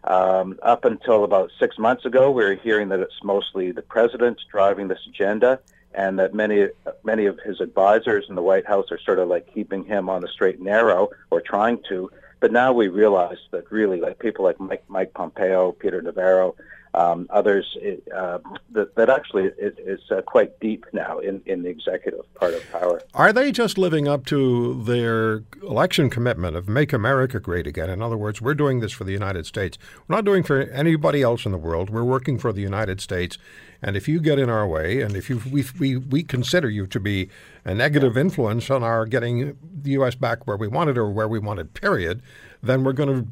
[0.04, 4.38] um, up until about six months ago, we were hearing that it's mostly the president
[4.50, 5.60] driving this agenda
[5.94, 6.68] and that many
[7.04, 10.22] many of his advisors in the White House are sort of like keeping him on
[10.22, 12.10] the straight and narrow or trying to.
[12.40, 16.54] But now we realize that really, like people like Mike, Mike Pompeo, Peter Navarro,
[16.94, 17.76] um, others
[18.14, 18.38] uh,
[18.72, 22.72] that, that actually is, is uh, quite deep now in, in the executive part of
[22.72, 23.02] power.
[23.14, 27.90] Are they just living up to their election commitment of make America great again?
[27.90, 29.78] In other words, we're doing this for the United States.
[30.06, 31.90] We're not doing for anybody else in the world.
[31.90, 33.38] We're working for the United States.
[33.82, 36.86] And if you get in our way, and if you we, we, we consider you
[36.88, 37.28] to be
[37.64, 40.14] a negative influence on our getting the U.S.
[40.14, 42.20] back where we wanted or where we wanted, period,
[42.62, 43.28] then we're going to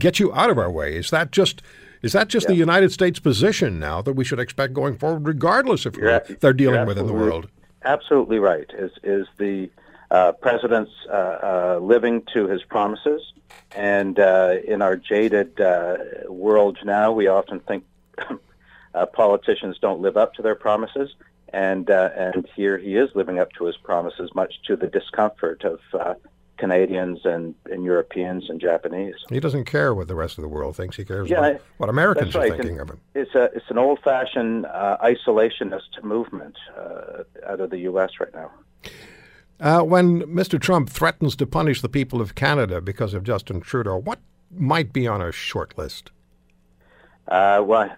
[0.00, 0.96] get you out of our way.
[0.96, 1.62] Is that just
[2.02, 2.54] is that just yeah.
[2.54, 6.52] the United States position now that we should expect going forward, regardless of who they're
[6.52, 7.48] dealing with in the world?
[7.84, 8.68] Absolutely right.
[8.76, 9.70] Is is the
[10.10, 13.22] uh, president's uh, uh, living to his promises,
[13.72, 15.96] and uh, in our jaded uh,
[16.28, 17.84] world now, we often think
[18.94, 21.14] uh, politicians don't live up to their promises,
[21.52, 25.80] and and here he is living up to his promises, much to the discomfort of
[26.58, 29.14] Canadians and, and Europeans and Japanese.
[29.30, 30.96] He doesn't care what the rest of the world thinks.
[30.96, 32.50] He cares yeah, what, what Americans right.
[32.50, 33.00] are thinking and of him.
[33.14, 38.10] It's a it's an old fashioned uh, isolationist movement uh, out of the U.S.
[38.20, 38.50] right now.
[39.60, 40.60] Uh, when Mr.
[40.60, 44.20] Trump threatens to punish the people of Canada because of Justin Trudeau, what
[44.50, 46.10] might be on a short list?
[47.26, 47.90] Uh, well,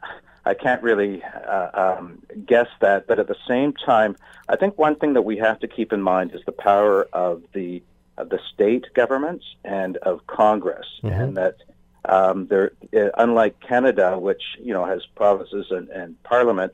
[0.44, 4.16] I can't really uh, um, guess that, but at the same time,
[4.48, 7.42] I think one thing that we have to keep in mind is the power of
[7.52, 7.82] the
[8.16, 11.20] of the state governments and of Congress, mm-hmm.
[11.20, 11.56] and that
[12.04, 16.72] um, there, uh, unlike Canada, which you know has provinces and, and Parliament,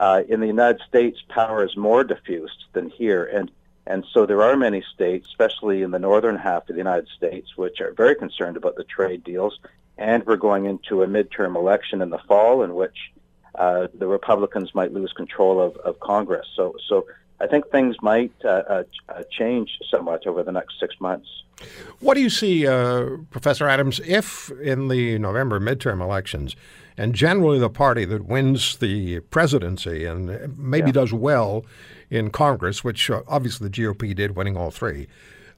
[0.00, 3.50] uh, in the United States, power is more diffused than here, and
[3.86, 7.56] and so there are many states, especially in the northern half of the United States,
[7.56, 9.58] which are very concerned about the trade deals,
[10.02, 12.98] and we're going into a midterm election in the fall, in which
[13.54, 16.46] uh, the Republicans might lose control of, of Congress.
[16.56, 17.06] So so
[17.40, 21.28] I think things might uh, uh, uh, change somewhat over the next six months.
[22.00, 26.56] What do you see, uh, Professor Adams, if in the November midterm elections,
[26.96, 30.92] and generally the party that wins the presidency and maybe yeah.
[30.92, 31.64] does well
[32.10, 35.06] in Congress, which uh, obviously the GOP did, winning all three,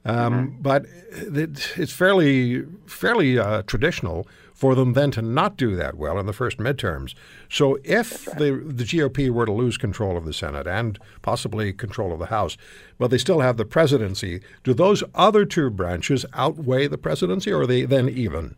[0.05, 0.61] um, mm-hmm.
[0.61, 6.25] but it's fairly fairly uh, traditional for them then to not do that well in
[6.25, 7.13] the first midterms.
[7.49, 8.37] So if right.
[8.37, 12.27] the, the GOP were to lose control of the Senate and possibly control of the
[12.27, 12.55] House,
[12.97, 17.61] but they still have the presidency, do those other two branches outweigh the presidency or
[17.61, 18.55] are they then even?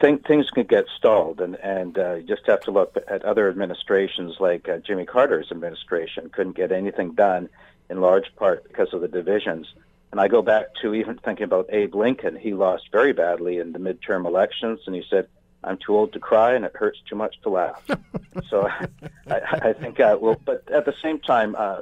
[0.00, 3.48] Think, things can get stalled, and, and uh, you just have to look at other
[3.48, 7.48] administrations like uh, Jimmy Carter's administration couldn't get anything done
[7.88, 9.72] in large part because of the divisions.
[10.14, 12.36] And I go back to even thinking about Abe Lincoln.
[12.36, 15.26] He lost very badly in the midterm elections, and he said,
[15.64, 17.84] "I'm too old to cry, and it hurts too much to laugh."
[18.48, 18.88] so I,
[19.26, 21.80] I think, uh, well, but at the same time, uh,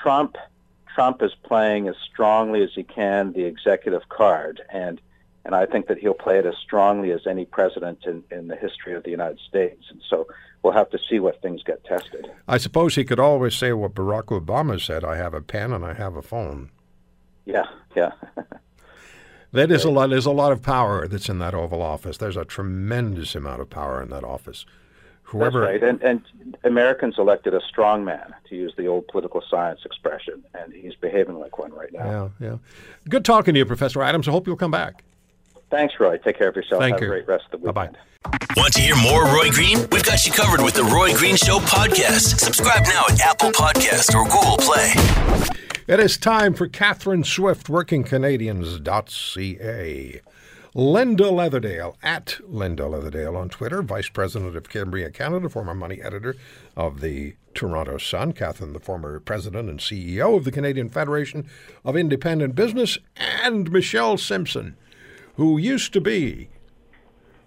[0.00, 0.36] Trump
[0.94, 5.00] Trump is playing as strongly as he can the executive card, and
[5.44, 8.54] and I think that he'll play it as strongly as any president in, in the
[8.54, 9.86] history of the United States.
[9.90, 10.28] And so
[10.62, 12.30] we'll have to see what things get tested.
[12.46, 15.84] I suppose he could always say what Barack Obama said: "I have a pen and
[15.84, 16.70] I have a phone."
[17.44, 17.64] Yeah,
[17.96, 18.12] yeah.
[19.52, 20.10] that is a lot.
[20.10, 22.18] There's a lot of power that's in that Oval Office.
[22.18, 24.64] There's a tremendous amount of power in that office.
[25.24, 25.88] Whoever, That's right.
[25.88, 30.74] And, and Americans elected a strong man, to use the old political science expression, and
[30.74, 32.32] he's behaving like one right now.
[32.38, 32.56] Yeah, yeah.
[33.08, 34.28] Good talking to you, Professor Adams.
[34.28, 35.04] I hope you'll come back.
[35.72, 36.18] Thanks, Roy.
[36.18, 36.82] Take care of yourself.
[36.82, 37.08] Thank Have you.
[37.08, 37.74] a great rest of the weekend.
[37.74, 37.98] Bye-bye.
[38.58, 39.78] Want to hear more Roy Green?
[39.90, 42.38] We've got you covered with the Roy Green Show podcast.
[42.38, 44.92] Subscribe now at Apple Podcast or Google Play.
[45.88, 50.20] It is time for Catherine Swift, WorkingCanadians.ca.
[50.74, 56.36] Linda Leatherdale, at Linda Leatherdale on Twitter, Vice President of Cambria Canada, former money editor
[56.76, 58.32] of the Toronto Sun.
[58.32, 61.48] Catherine, the former President and CEO of the Canadian Federation
[61.84, 62.98] of Independent Business.
[63.16, 64.76] And Michelle Simson,
[65.36, 66.48] who used to be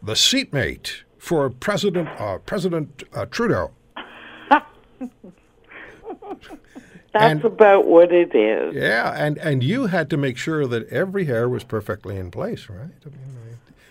[0.01, 3.71] the seatmate for President, uh, President uh, Trudeau.
[7.15, 8.75] That's and, about what it is.
[8.75, 12.67] Yeah, and and you had to make sure that every hair was perfectly in place,
[12.69, 12.91] right?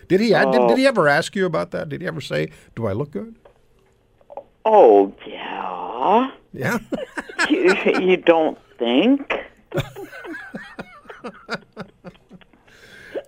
[0.07, 0.51] Did he oh.
[0.51, 1.89] did, did he ever ask you about that?
[1.89, 3.35] Did he ever say, "Do I look good?"
[4.63, 6.31] Oh yeah.
[6.53, 6.79] Yeah.
[7.49, 9.33] you, you don't think?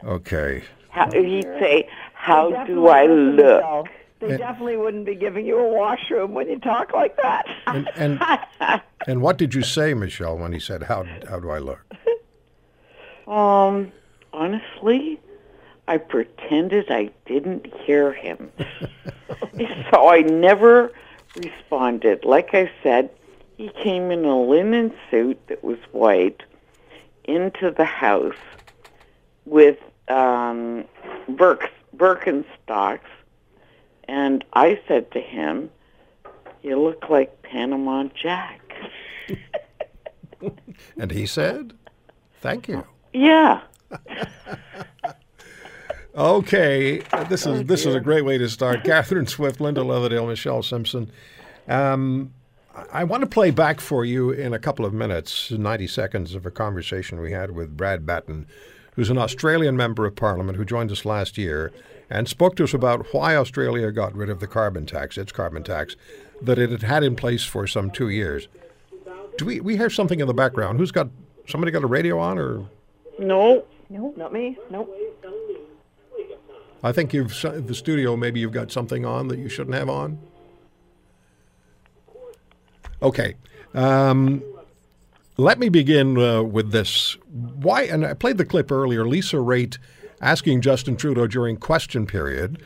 [0.04, 0.64] okay.
[0.90, 3.88] How, he'd say, "How do I look?"
[4.20, 7.46] They and, definitely wouldn't be giving you a washroom when you talk like that.
[7.68, 8.20] And, and,
[9.08, 11.80] and what did you say, Michelle, when he said, "How how do I look?"
[13.28, 13.92] Um,
[14.34, 15.20] honestly,
[15.88, 18.52] I pretended I didn't hear him,
[19.92, 20.92] so I never
[21.36, 22.26] responded.
[22.26, 23.10] Like I said,
[23.58, 26.42] he came in a linen suit that was white
[27.26, 28.36] into the house
[29.48, 29.78] with
[30.10, 30.86] um,
[31.30, 33.00] Birks, Birkenstocks
[34.08, 35.70] and I said to him,
[36.64, 38.62] You look like Panama Jack.
[40.96, 41.74] And he said,
[42.42, 42.86] Thank you.
[43.12, 43.62] Yeah.
[46.16, 48.84] Okay, this is this is a great way to start.
[48.86, 51.12] Catherine Swift, Linda Leatherdale, Michelle Simson.
[51.68, 52.34] Um,
[52.76, 56.34] I I want to play back for you in a couple of minutes, 90 seconds
[56.34, 58.48] of a conversation we had with Brad Battin,
[58.98, 61.72] who's an Australian member of Parliament who joined us last year
[62.10, 65.64] and spoke to us about why Australia got rid of the carbon tax, its carbon
[65.64, 65.96] tax,
[66.42, 68.48] that it had had in place for some two years.
[69.38, 70.80] Do we we hear something in the background?
[70.80, 71.10] Who's got
[71.48, 72.68] somebody got a radio on or?
[73.20, 73.64] No.
[73.90, 74.58] No, not me.
[74.70, 74.94] Nope.
[76.84, 78.18] I think you've the studio.
[78.18, 80.20] Maybe you've got something on that you shouldn't have on.
[83.02, 83.36] Okay,
[83.76, 84.44] um,
[85.38, 87.18] let me begin uh, with this.
[87.32, 87.84] Why?
[87.84, 89.08] And I played the clip earlier.
[89.08, 89.78] Lisa Raitt
[90.22, 92.62] asking Justin Trudeau during question period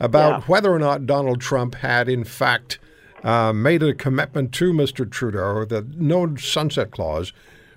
[0.00, 0.40] about Yeah.
[0.46, 2.78] whether or not Donald Trump had, in fact,
[3.22, 5.10] uh, made a commitment to Mr.
[5.10, 7.32] Trudeau that no sunset clause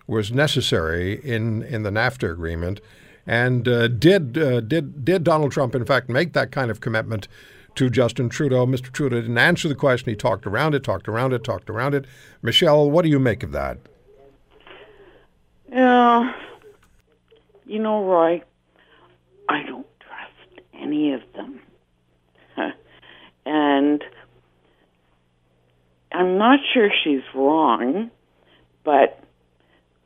[0.08, 2.82] was necessary in, in the NAFTA agreement.
[3.28, 7.28] And uh, did uh, did did Donald Trump in fact make that kind of commitment
[7.76, 8.66] to Justin Trudeau?
[8.66, 8.92] Mr.
[8.92, 10.10] Trudeau didn't answer the question.
[10.10, 12.06] He talked around it, talked around it, talked around it.
[12.42, 13.78] Michelle, what do you make of that?
[15.72, 16.34] Yeah.
[17.66, 18.42] You know, Roy,
[19.48, 21.60] I don't trust any of them.
[23.46, 24.04] and
[26.12, 28.10] I'm not sure she's wrong,
[28.84, 29.24] but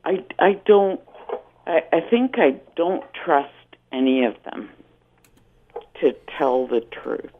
[0.04, 1.00] I, I don't,
[1.66, 3.50] I, I think I don't trust
[3.90, 4.68] any of them
[6.00, 7.32] to tell the truth.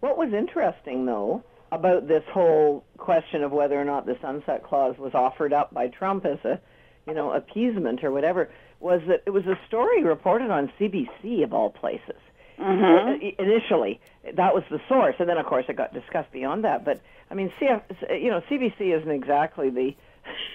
[0.00, 1.42] What was interesting, though,
[1.72, 5.88] about this whole question of whether or not the sunset clause was offered up by
[5.88, 6.60] Trump as a,
[7.06, 8.50] you know, appeasement or whatever,
[8.80, 12.16] was that it was a story reported on CBC of all places.
[12.58, 14.00] Uh, initially,
[14.34, 16.84] that was the source, and then of course it got discussed beyond that.
[16.84, 17.82] But I mean, CF,
[18.20, 19.94] you know, CBC isn't exactly the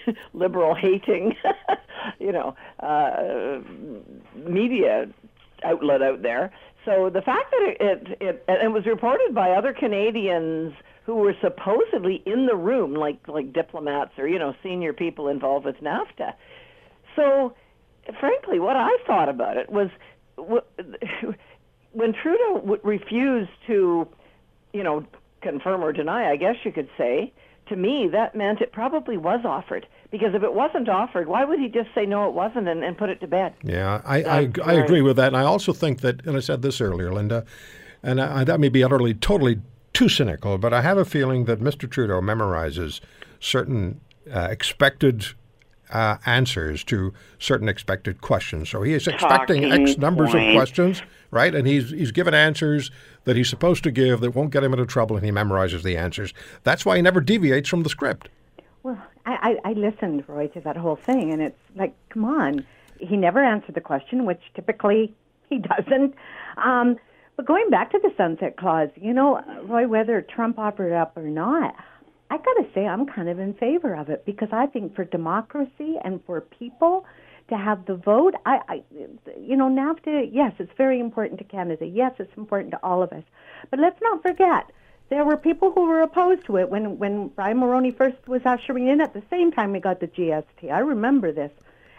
[0.34, 1.36] liberal hating,
[2.20, 3.60] you know, uh,
[4.36, 5.10] media
[5.64, 6.52] outlet out there.
[6.86, 10.74] So the fact that it, it, it and it was reported by other Canadians
[11.04, 15.66] who were supposedly in the room, like like diplomats or you know senior people involved
[15.66, 16.34] with NAFTA.
[17.16, 17.54] So,
[18.20, 19.90] frankly, what I thought about it was
[20.38, 24.08] when Trudeau refused to,
[24.74, 25.06] you know,
[25.42, 26.30] confirm or deny.
[26.30, 27.34] I guess you could say.
[27.68, 29.88] To me, that meant it probably was offered.
[30.10, 32.98] Because if it wasn't offered, why would he just say no, it wasn't, and, and
[32.98, 33.54] put it to bed?
[33.64, 35.28] Yeah, I, I, I agree with that.
[35.28, 37.46] And I also think that, and I said this earlier, Linda,
[38.04, 39.62] and I, that may be utterly, totally
[40.02, 41.88] too cynical, but I have a feeling that Mr.
[41.88, 43.02] Trudeau memorizes
[43.40, 44.02] certain
[44.34, 45.28] uh, expected
[45.92, 48.68] uh, answers to certain expected questions.
[48.70, 51.54] So he is expecting X Talking numbers of questions, right?
[51.54, 52.90] And he's he's given answers
[53.26, 55.98] that he's supposed to give that won't get him into trouble, and he memorizes the
[55.98, 56.34] answers.
[56.64, 58.28] That's why he never deviates from the script.
[58.82, 62.66] Well, I, I, I listened, Roy, to that whole thing, and it's like, come on.
[63.00, 65.14] He never answered the question, which typically
[65.50, 66.16] he doesn't.
[66.58, 66.98] Um,
[67.42, 71.24] but going back to the sunset clause, you know, Roy, whether Trump offered up or
[71.24, 71.74] not,
[72.30, 75.06] I got to say I'm kind of in favor of it because I think for
[75.06, 77.04] democracy and for people
[77.50, 78.84] to have the vote, I, I
[79.40, 81.88] you know, NAFTA, yes, it's very important to Canada.
[81.88, 83.24] Yes, it's important to all of us.
[83.72, 84.70] But let's not forget,
[85.10, 88.88] there were people who were opposed to it when, when Brian Mulroney first was ushering
[88.88, 90.72] in at the same time we got the GST.
[90.72, 91.52] I remember this.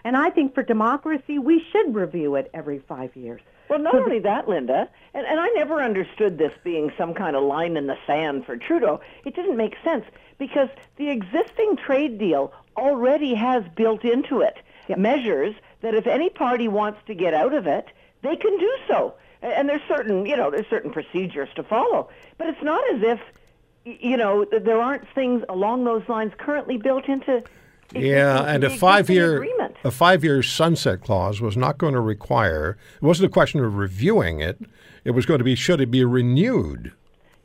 [0.05, 3.41] And I think for democracy, we should review it every five years.
[3.69, 7.43] Well, not only that, Linda, and, and I never understood this being some kind of
[7.43, 9.01] line in the sand for Trudeau.
[9.25, 10.05] It didn't make sense
[10.39, 14.57] because the existing trade deal already has built into it
[14.97, 17.87] measures that if any party wants to get out of it,
[18.23, 19.15] they can do so.
[19.41, 22.09] And there's certain, you know, there's certain procedures to follow.
[22.39, 23.21] But it's not as if,
[23.85, 27.43] you know, there aren't things along those lines currently built into.
[28.01, 29.77] Yeah, and a five-year agreement.
[29.85, 32.77] a five-year sunset clause was not going to require.
[32.97, 34.61] It wasn't a question of reviewing it.
[35.05, 36.93] It was going to be should it be renewed.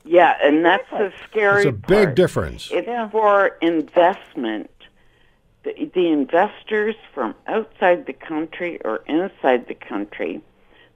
[0.06, 2.16] Yeah, and that's the scary It's a big part.
[2.16, 2.70] difference.
[2.72, 4.70] It's for investment.
[5.64, 10.42] The, the investors from outside the country or inside the country,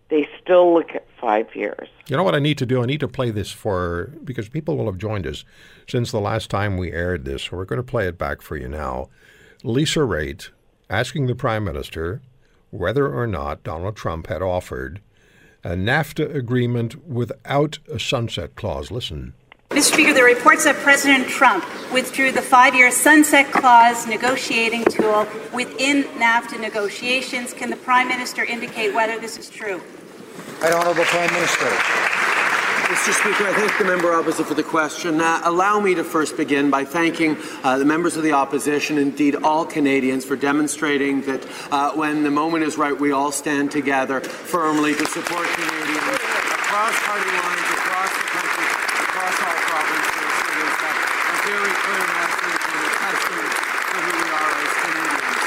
[0.07, 1.89] they still look at five years.
[2.07, 2.81] You know what I need to do?
[2.81, 5.43] I need to play this for because people will have joined us
[5.89, 7.43] since the last time we aired this.
[7.43, 9.09] So we're going to play it back for you now.
[9.63, 10.49] Lisa Raitt
[10.89, 12.21] asking the Prime Minister
[12.71, 15.01] whether or not Donald Trump had offered
[15.63, 18.89] a NAFTA agreement without a sunset clause.
[18.89, 19.33] Listen.
[19.69, 19.93] Mr.
[19.93, 26.03] Speaker, the reports that President Trump withdrew the five year sunset clause negotiating tool within
[26.15, 27.53] NAFTA negotiations.
[27.53, 29.81] Can the Prime Minister indicate whether this is true?
[30.61, 32.20] Right Honourable Prime Minister.
[32.91, 33.13] Mr.
[33.13, 35.21] Speaker, I thank the member opposite for the question.
[35.21, 39.33] Uh, allow me to first begin by thanking uh, the members of the opposition, indeed
[39.33, 44.19] all Canadians, for demonstrating that uh, when the moment is right, we all stand together
[44.19, 46.03] firmly to support Canadians
[46.51, 48.67] across party lines, across the country,
[49.07, 50.35] across all provinces.
[50.51, 50.75] It is
[51.31, 53.55] a very clear message and a testament
[53.87, 55.39] to who we are as Canadians.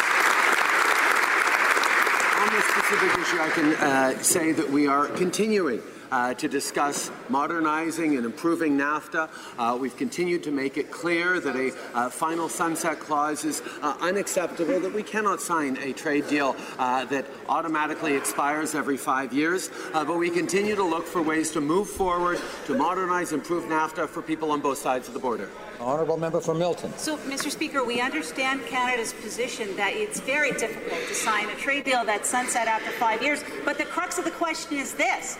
[2.40, 5.82] On this specific issue, I can uh, say that we are continuing
[6.14, 9.28] uh, to discuss modernizing and improving NAFTA.
[9.58, 13.96] Uh, we've continued to make it clear that a uh, final sunset clause is uh,
[14.00, 19.70] unacceptable, that we cannot sign a trade deal uh, that automatically expires every five years.
[19.92, 24.08] Uh, but we continue to look for ways to move forward, to modernize, improve NAFTA
[24.08, 25.50] for people on both sides of the border.
[25.80, 26.92] Honourable member for Milton.
[26.96, 27.50] So, Mr.
[27.50, 32.24] Speaker, we understand Canada's position that it's very difficult to sign a trade deal that
[32.24, 33.42] sunset after five years.
[33.64, 35.36] But the crux of the question is this.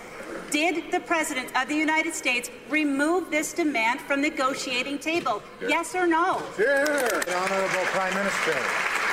[0.54, 5.42] Did the President of the United States remove this demand from the negotiating table?
[5.60, 6.40] Yes or no?
[6.56, 9.03] The Honourable Prime Minister.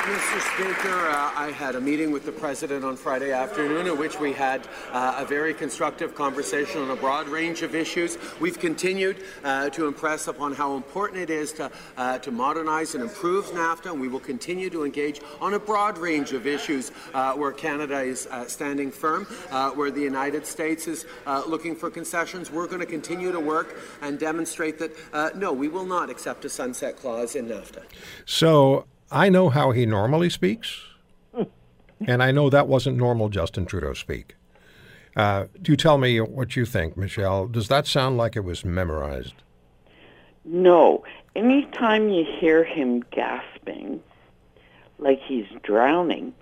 [0.00, 0.40] Mr.
[0.54, 4.32] Speaker, uh, I had a meeting with the President on Friday afternoon in which we
[4.32, 8.16] had uh, a very constructive conversation on a broad range of issues.
[8.40, 13.04] We've continued uh, to impress upon how important it is to, uh, to modernize and
[13.04, 17.34] improve NAFTA, and we will continue to engage on a broad range of issues uh,
[17.34, 19.26] where Canada is uh, standing firm,
[19.74, 21.04] where the United States is
[21.46, 22.50] looking for concessions.
[22.50, 26.48] We're going to continue to work and demonstrate that, no, we will not accept a
[26.48, 27.82] sunset clause in NAFTA.
[28.24, 30.80] So I know how he normally speaks,
[32.06, 34.36] and I know that wasn't normal Justin Trudeau speak.
[35.16, 37.46] Uh, do you tell me what you think, Michelle?
[37.48, 39.34] Does that sound like it was memorized?
[40.44, 41.04] No.
[41.34, 44.00] Anytime you hear him gasping,
[44.98, 46.32] like he's drowning,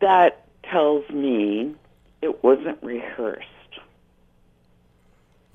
[0.00, 1.74] that tells me
[2.22, 3.48] it wasn't rehearsed.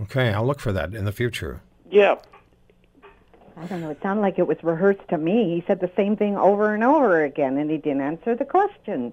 [0.01, 1.61] Okay, I'll look for that in the future.
[1.91, 2.25] Yep.
[3.59, 3.89] I don't know.
[3.89, 5.55] It sounded like it was rehearsed to me.
[5.55, 9.11] He said the same thing over and over again, and he didn't answer the question.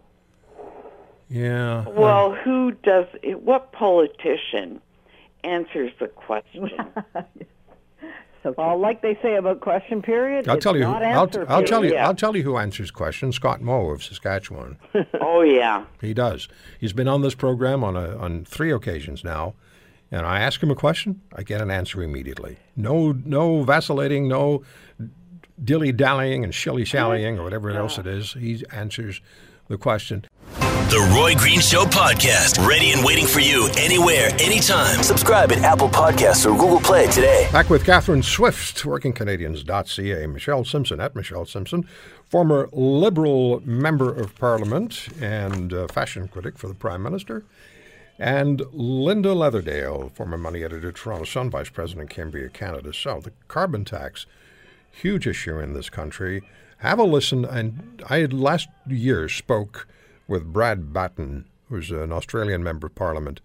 [1.29, 1.89] Yeah.
[1.89, 3.43] Well, who does it?
[3.43, 4.81] What politician
[5.43, 6.71] answers the question?
[8.45, 10.85] so well, like they say about question period, I'll it's tell you.
[10.85, 11.91] Who, I'll, answer I'll tell you.
[11.91, 12.07] period.
[12.07, 13.35] I'll tell you who answers questions.
[13.35, 14.79] Scott Moe of Saskatchewan.
[15.21, 15.87] oh yeah.
[16.01, 16.47] He does.
[16.79, 19.55] He's been on this program on a, on three occasions now,
[20.11, 22.59] and I ask him a question, I get an answer immediately.
[22.77, 24.63] No, no vacillating, no
[25.63, 28.35] dilly dallying and shilly shallying or whatever else it is.
[28.35, 29.21] He answers
[29.69, 30.25] the question.
[30.89, 35.03] The Roy Green Show podcast, ready and waiting for you anywhere, anytime.
[35.03, 37.49] Subscribe at Apple Podcasts or Google Play today.
[37.51, 41.89] Back with Catherine Swift, workingcanadians.ca, Michelle Simson at Michelle Simson,
[42.31, 47.45] former Liberal Member of Parliament and uh, fashion critic for the Prime Minister,
[48.19, 52.93] and Linda Leatherdale, former money editor, Toronto Sun, Vice President, Cambria, Canada.
[52.93, 54.27] So the carbon tax,
[54.91, 56.43] huge issue in this country.
[56.79, 57.45] Have a listen.
[57.45, 59.87] And I last year spoke
[60.29, 63.41] with Brad Battin, who's an Australian member of Parliament,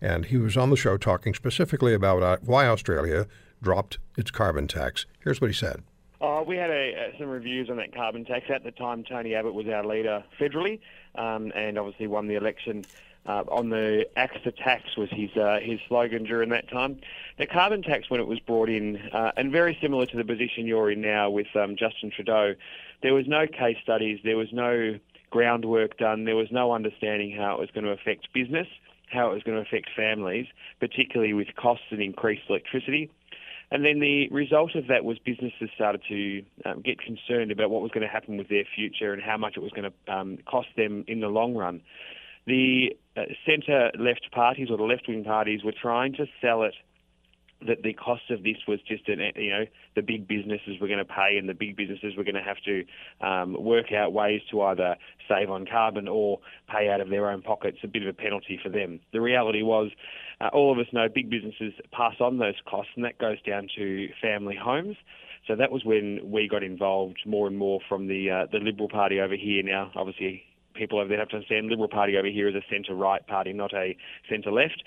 [0.00, 3.26] and he was on the show talking specifically about uh, why Australia
[3.62, 5.06] dropped its carbon tax.
[5.20, 5.82] Here's what he said.
[6.20, 8.46] Uh, we had a, uh, some reviews on that carbon tax.
[8.52, 10.80] At the time, Tony Abbott was our leader federally
[11.16, 12.84] um, and obviously won the election.
[13.24, 16.98] Uh, on the axe to tax was his uh, his slogan during that time.
[17.38, 20.66] The carbon tax, when it was brought in, uh, and very similar to the position
[20.66, 22.54] you're in now with um, Justin Trudeau,
[23.00, 24.98] there was no case studies, there was no
[25.30, 28.66] groundwork done, there was no understanding how it was going to affect business,
[29.06, 30.46] how it was going to affect families,
[30.80, 33.08] particularly with costs and increased electricity.
[33.70, 37.80] And then the result of that was businesses started to um, get concerned about what
[37.80, 40.38] was going to happen with their future and how much it was going to um,
[40.44, 41.80] cost them in the long run.
[42.46, 46.74] The uh, centre-left parties or the left-wing parties were trying to sell it
[47.66, 49.64] that the cost of this was just an, you know
[49.94, 52.56] the big businesses were going to pay and the big businesses were going to have
[52.64, 52.84] to
[53.24, 54.96] um, work out ways to either
[55.28, 58.58] save on carbon or pay out of their own pockets a bit of a penalty
[58.62, 59.00] for them.
[59.12, 59.90] The reality was
[60.40, 63.68] uh, all of us know big businesses pass on those costs and that goes down
[63.76, 64.96] to family homes.
[65.46, 68.88] So that was when we got involved more and more from the uh, the Liberal
[68.88, 69.62] Party over here.
[69.64, 70.44] Now, obviously,
[70.74, 73.52] people over there have to understand the Liberal Party over here is a centre-right party,
[73.52, 73.96] not a
[74.28, 74.82] centre-left.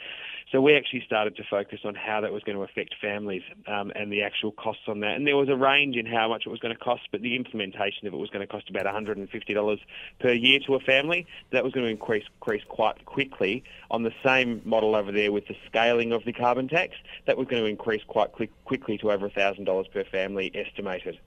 [0.52, 3.92] So we actually started to focus on how that was going to affect families um,
[3.96, 5.16] and the actual costs on that.
[5.16, 7.36] And there was a range in how much it was going to cost, but the
[7.36, 9.80] implementation of it was going to cost about $150
[10.20, 11.26] per year to a family.
[11.52, 13.64] That was going to increase, increase quite quickly.
[13.90, 17.48] On the same model over there with the scaling of the carbon tax, that was
[17.48, 21.18] going to increase quite quick, quickly to over $1,000 per family estimated.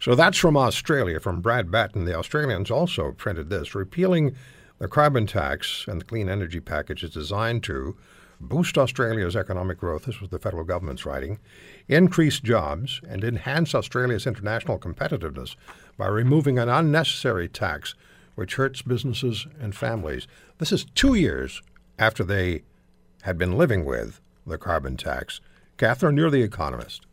[0.00, 2.04] So that's from Australia, from Brad Battin.
[2.04, 4.36] The Australians also printed this repealing
[4.78, 7.96] The carbon tax and the clean energy package is designed to
[8.40, 11.38] boost Australia's economic growth, this was the federal government's writing,
[11.88, 15.56] increase jobs, and enhance Australia's international competitiveness
[15.96, 17.94] by removing an unnecessary tax
[18.34, 20.28] which hurts businesses and families.
[20.58, 21.62] This is two years
[21.98, 22.62] after they
[23.22, 25.40] had been living with the carbon tax.
[25.78, 27.06] Catherine, you're the economist.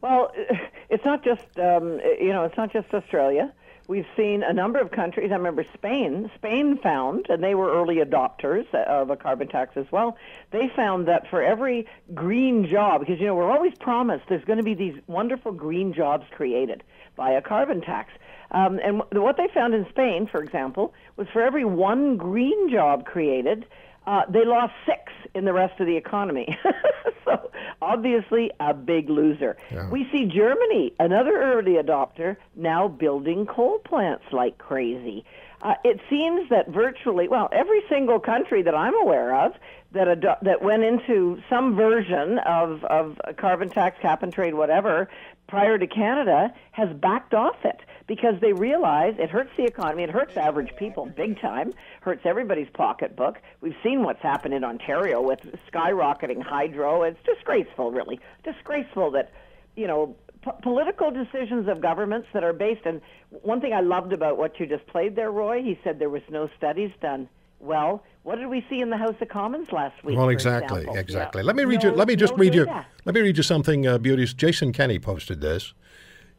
[0.00, 0.32] Well,
[0.90, 3.52] it's not just um, you know it's not just Australia.
[3.88, 5.32] We've seen a number of countries.
[5.32, 6.30] I remember Spain.
[6.36, 10.16] Spain found, and they were early adopters of a carbon tax as well.
[10.52, 14.58] They found that for every green job, because you know we're always promised there's going
[14.58, 16.84] to be these wonderful green jobs created
[17.16, 18.12] by a carbon tax.
[18.52, 23.06] Um, and what they found in Spain, for example, was for every one green job
[23.06, 23.66] created,
[24.06, 26.56] uh, they lost six in the rest of the economy.
[27.24, 27.50] so
[27.82, 29.56] obviously a big loser.
[29.70, 29.88] Yeah.
[29.90, 35.24] We see Germany, another early adopter, now building coal plants like crazy.
[35.62, 39.52] Uh, it seems that virtually, well, every single country that I'm aware of
[39.92, 44.54] that ado- that went into some version of of a carbon tax, cap and trade,
[44.54, 45.08] whatever,
[45.48, 50.10] prior to Canada, has backed off it because they realize it hurts the economy, it
[50.10, 53.38] hurts average people big time, hurts everybody's pocketbook.
[53.60, 55.40] We've seen what's happened in Ontario with
[55.72, 57.02] skyrocketing hydro.
[57.02, 59.32] It's disgraceful, really, disgraceful that
[59.76, 63.00] you know p- political decisions of governments that are based on
[63.42, 65.62] one thing I loved about what you just played there, Roy.
[65.62, 67.28] He said there was no studies done.
[67.62, 70.16] Well, what did we see in the House of Commons last week?
[70.16, 71.42] Well, exactly, exactly.
[71.42, 71.46] Yeah.
[71.46, 71.96] Let me read No- you.
[71.96, 72.64] Let me just no read you.
[73.04, 74.32] Let me read you something, uh, beauties.
[74.32, 75.74] Jason Kenney posted this,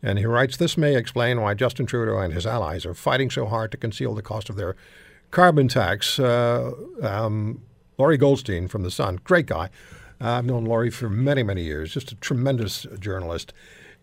[0.04, 3.45] and he writes: "This may explain why Justin Trudeau and his allies are fighting so
[3.45, 4.76] hard to conceal the cost of their
[5.32, 6.72] carbon tax." Uh,
[7.02, 7.62] um,
[7.97, 9.70] Lorrie Goldstein from the Sun, great guy.
[10.20, 11.93] Uh, I've known Laurie for many, many years.
[11.93, 13.54] Just a tremendous journalist.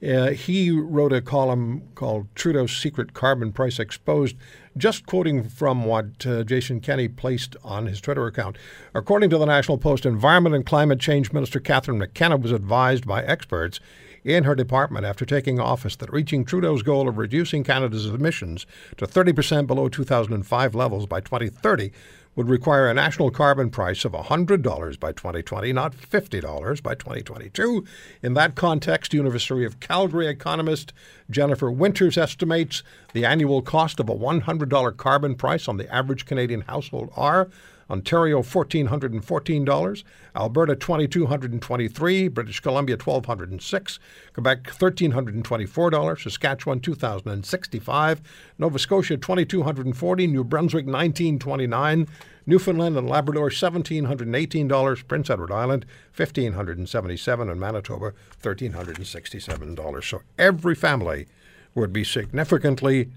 [0.06, 4.36] Uh, he wrote a column called Trudeau's Secret Carbon Price Exposed,
[4.76, 8.56] just quoting from what uh, Jason Kenney placed on his Twitter account.
[8.94, 13.24] According to the National Post, Environment and Climate Change Minister Catherine McKenna was advised by
[13.24, 13.80] experts
[14.28, 18.66] in her department after taking office that reaching Trudeau's goal of reducing Canada's emissions
[18.96, 21.90] to 30% below 2005 levels by 2030
[22.36, 27.84] would require a national carbon price of $100 by 2020, not $50 by 2022.
[28.22, 30.92] In that context, University of Calgary economist
[31.28, 36.60] Jennifer Winters estimates the annual cost of a $100 carbon price on the average Canadian
[36.60, 37.48] household are
[37.90, 40.04] Ontario $1,414,
[40.36, 43.98] Alberta $2,223, British Columbia $1,206,
[44.34, 48.18] Quebec $1,324, Saskatchewan $2,065,
[48.58, 52.08] Nova Scotia $2,240, New Brunswick $1,929,
[52.46, 55.86] Newfoundland and Labrador $1,718, Prince Edward Island
[56.16, 58.12] $1,577, and Manitoba
[58.42, 60.04] $1,367.
[60.04, 61.26] So every family
[61.74, 63.10] would be significantly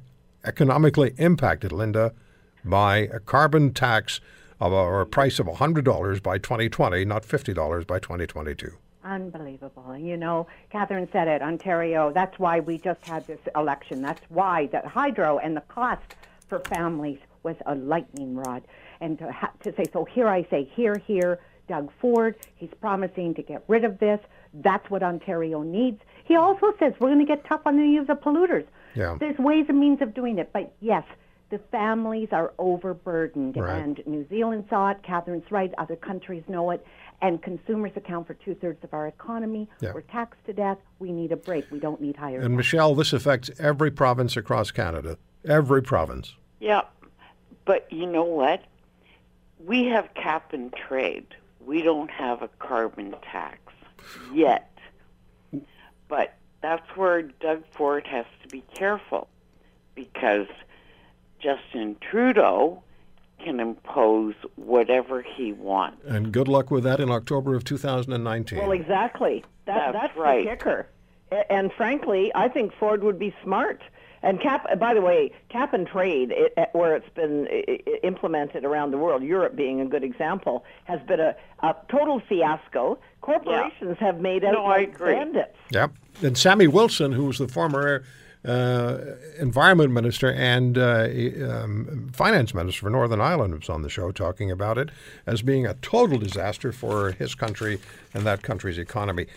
[0.44, 2.14] economically impacted, Linda,
[2.64, 4.22] by a carbon tax
[4.62, 8.72] of a, or a price of $100 by 2020, not $50 by 2022.
[9.04, 9.98] Unbelievable.
[9.98, 14.04] You know, Catherine said it, Ontario, that's why we just had this election.
[14.04, 16.16] That's why the hydro and the cost
[16.48, 18.62] for families was a lightning rod.
[19.02, 23.34] And to, ha- to say, so here I say, here, here, Doug Ford, he's promising
[23.34, 24.20] to get rid of this.
[24.54, 26.00] That's what Ontario needs.
[26.24, 28.66] He also says we're going to get tough on any of the polluters.
[28.94, 29.18] Yeah.
[29.20, 30.52] There's ways and means of doing it.
[30.54, 31.04] But yes,
[31.52, 33.58] the families are overburdened.
[33.58, 33.78] Right.
[33.78, 35.04] And New Zealand saw it.
[35.04, 35.72] Catherine's right.
[35.78, 36.86] Other countries know it.
[37.22, 39.70] And consumers account for two thirds of our economy.
[39.80, 39.94] Yeah.
[39.94, 40.80] We're taxed to death.
[40.98, 41.70] We need a break.
[41.70, 42.40] We don't need higher.
[42.40, 45.20] And Michelle, this affects every province across Canada.
[45.46, 46.36] Every province.
[46.60, 46.82] Yeah,
[47.66, 48.64] but you know what?
[49.64, 51.28] We have cap and trade.
[51.64, 53.60] We don't have a carbon tax
[54.34, 54.72] yet.
[56.08, 59.28] But that's where Doug Ford has to be careful
[59.96, 60.48] because
[61.42, 62.84] Justin Trudeau
[63.44, 66.04] can impose whatever he wants.
[66.06, 68.60] And good luck with that in October of 2019.
[68.60, 69.44] Well, exactly.
[69.66, 70.44] That, That's that's right.
[70.44, 70.88] the kicker.
[71.50, 73.82] And frankly, I think Ford would be smart.
[74.24, 78.00] And cap, by the way, cap and trade, it, it- where it's been i- i-
[78.04, 83.00] implemented around the world, Europe being a good example, has been a, a total fiasco.
[83.22, 85.14] Corporations have made out No, I like agree.
[85.14, 85.58] bandits.
[85.72, 85.92] Yep.
[86.22, 88.08] And Sammy Wilson, who was the former uh,
[88.44, 91.08] environment minister and uh,
[91.48, 94.90] um, finance minister for Northern Ireland, was on the show talking about it
[95.26, 97.80] as being a total disaster for his country
[98.14, 99.28] and that country's economy.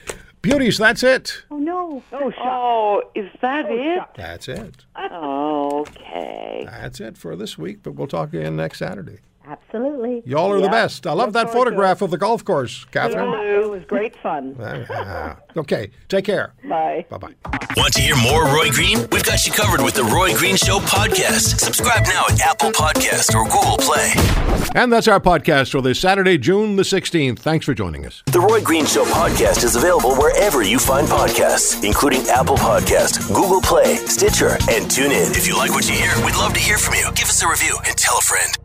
[0.43, 1.43] Beauties, that's it.
[1.51, 2.03] Oh, no.
[2.13, 4.03] Oh, Oh, is that it?
[4.17, 4.85] That's it.
[4.95, 6.65] Okay.
[6.67, 9.19] That's it for this week, but we'll talk again next Saturday.
[9.47, 10.23] Absolutely.
[10.25, 11.07] Y'all are the best.
[11.07, 13.29] I love Look that photograph of the golf course, Catherine.
[13.63, 14.57] It was great fun.
[15.15, 16.55] Ah, okay, take care.
[16.69, 17.05] Bye.
[17.09, 17.35] Bye bye.
[17.77, 18.99] Want to hear more Roy Green?
[19.13, 21.61] We've got you covered with the Roy Green Show podcast.
[21.61, 24.13] Subscribe now at Apple Podcast or Google Play.
[24.75, 27.39] And that's our podcast for this Saturday, June the 16th.
[27.39, 28.23] Thanks for joining us.
[28.27, 33.61] The Roy Green Show podcast is available wherever you find podcasts, including Apple Podcast, Google
[33.61, 35.37] Play, Stitcher, and TuneIn.
[35.37, 37.05] If you like what you hear, we'd love to hear from you.
[37.15, 38.57] Give us a review and tell a friend.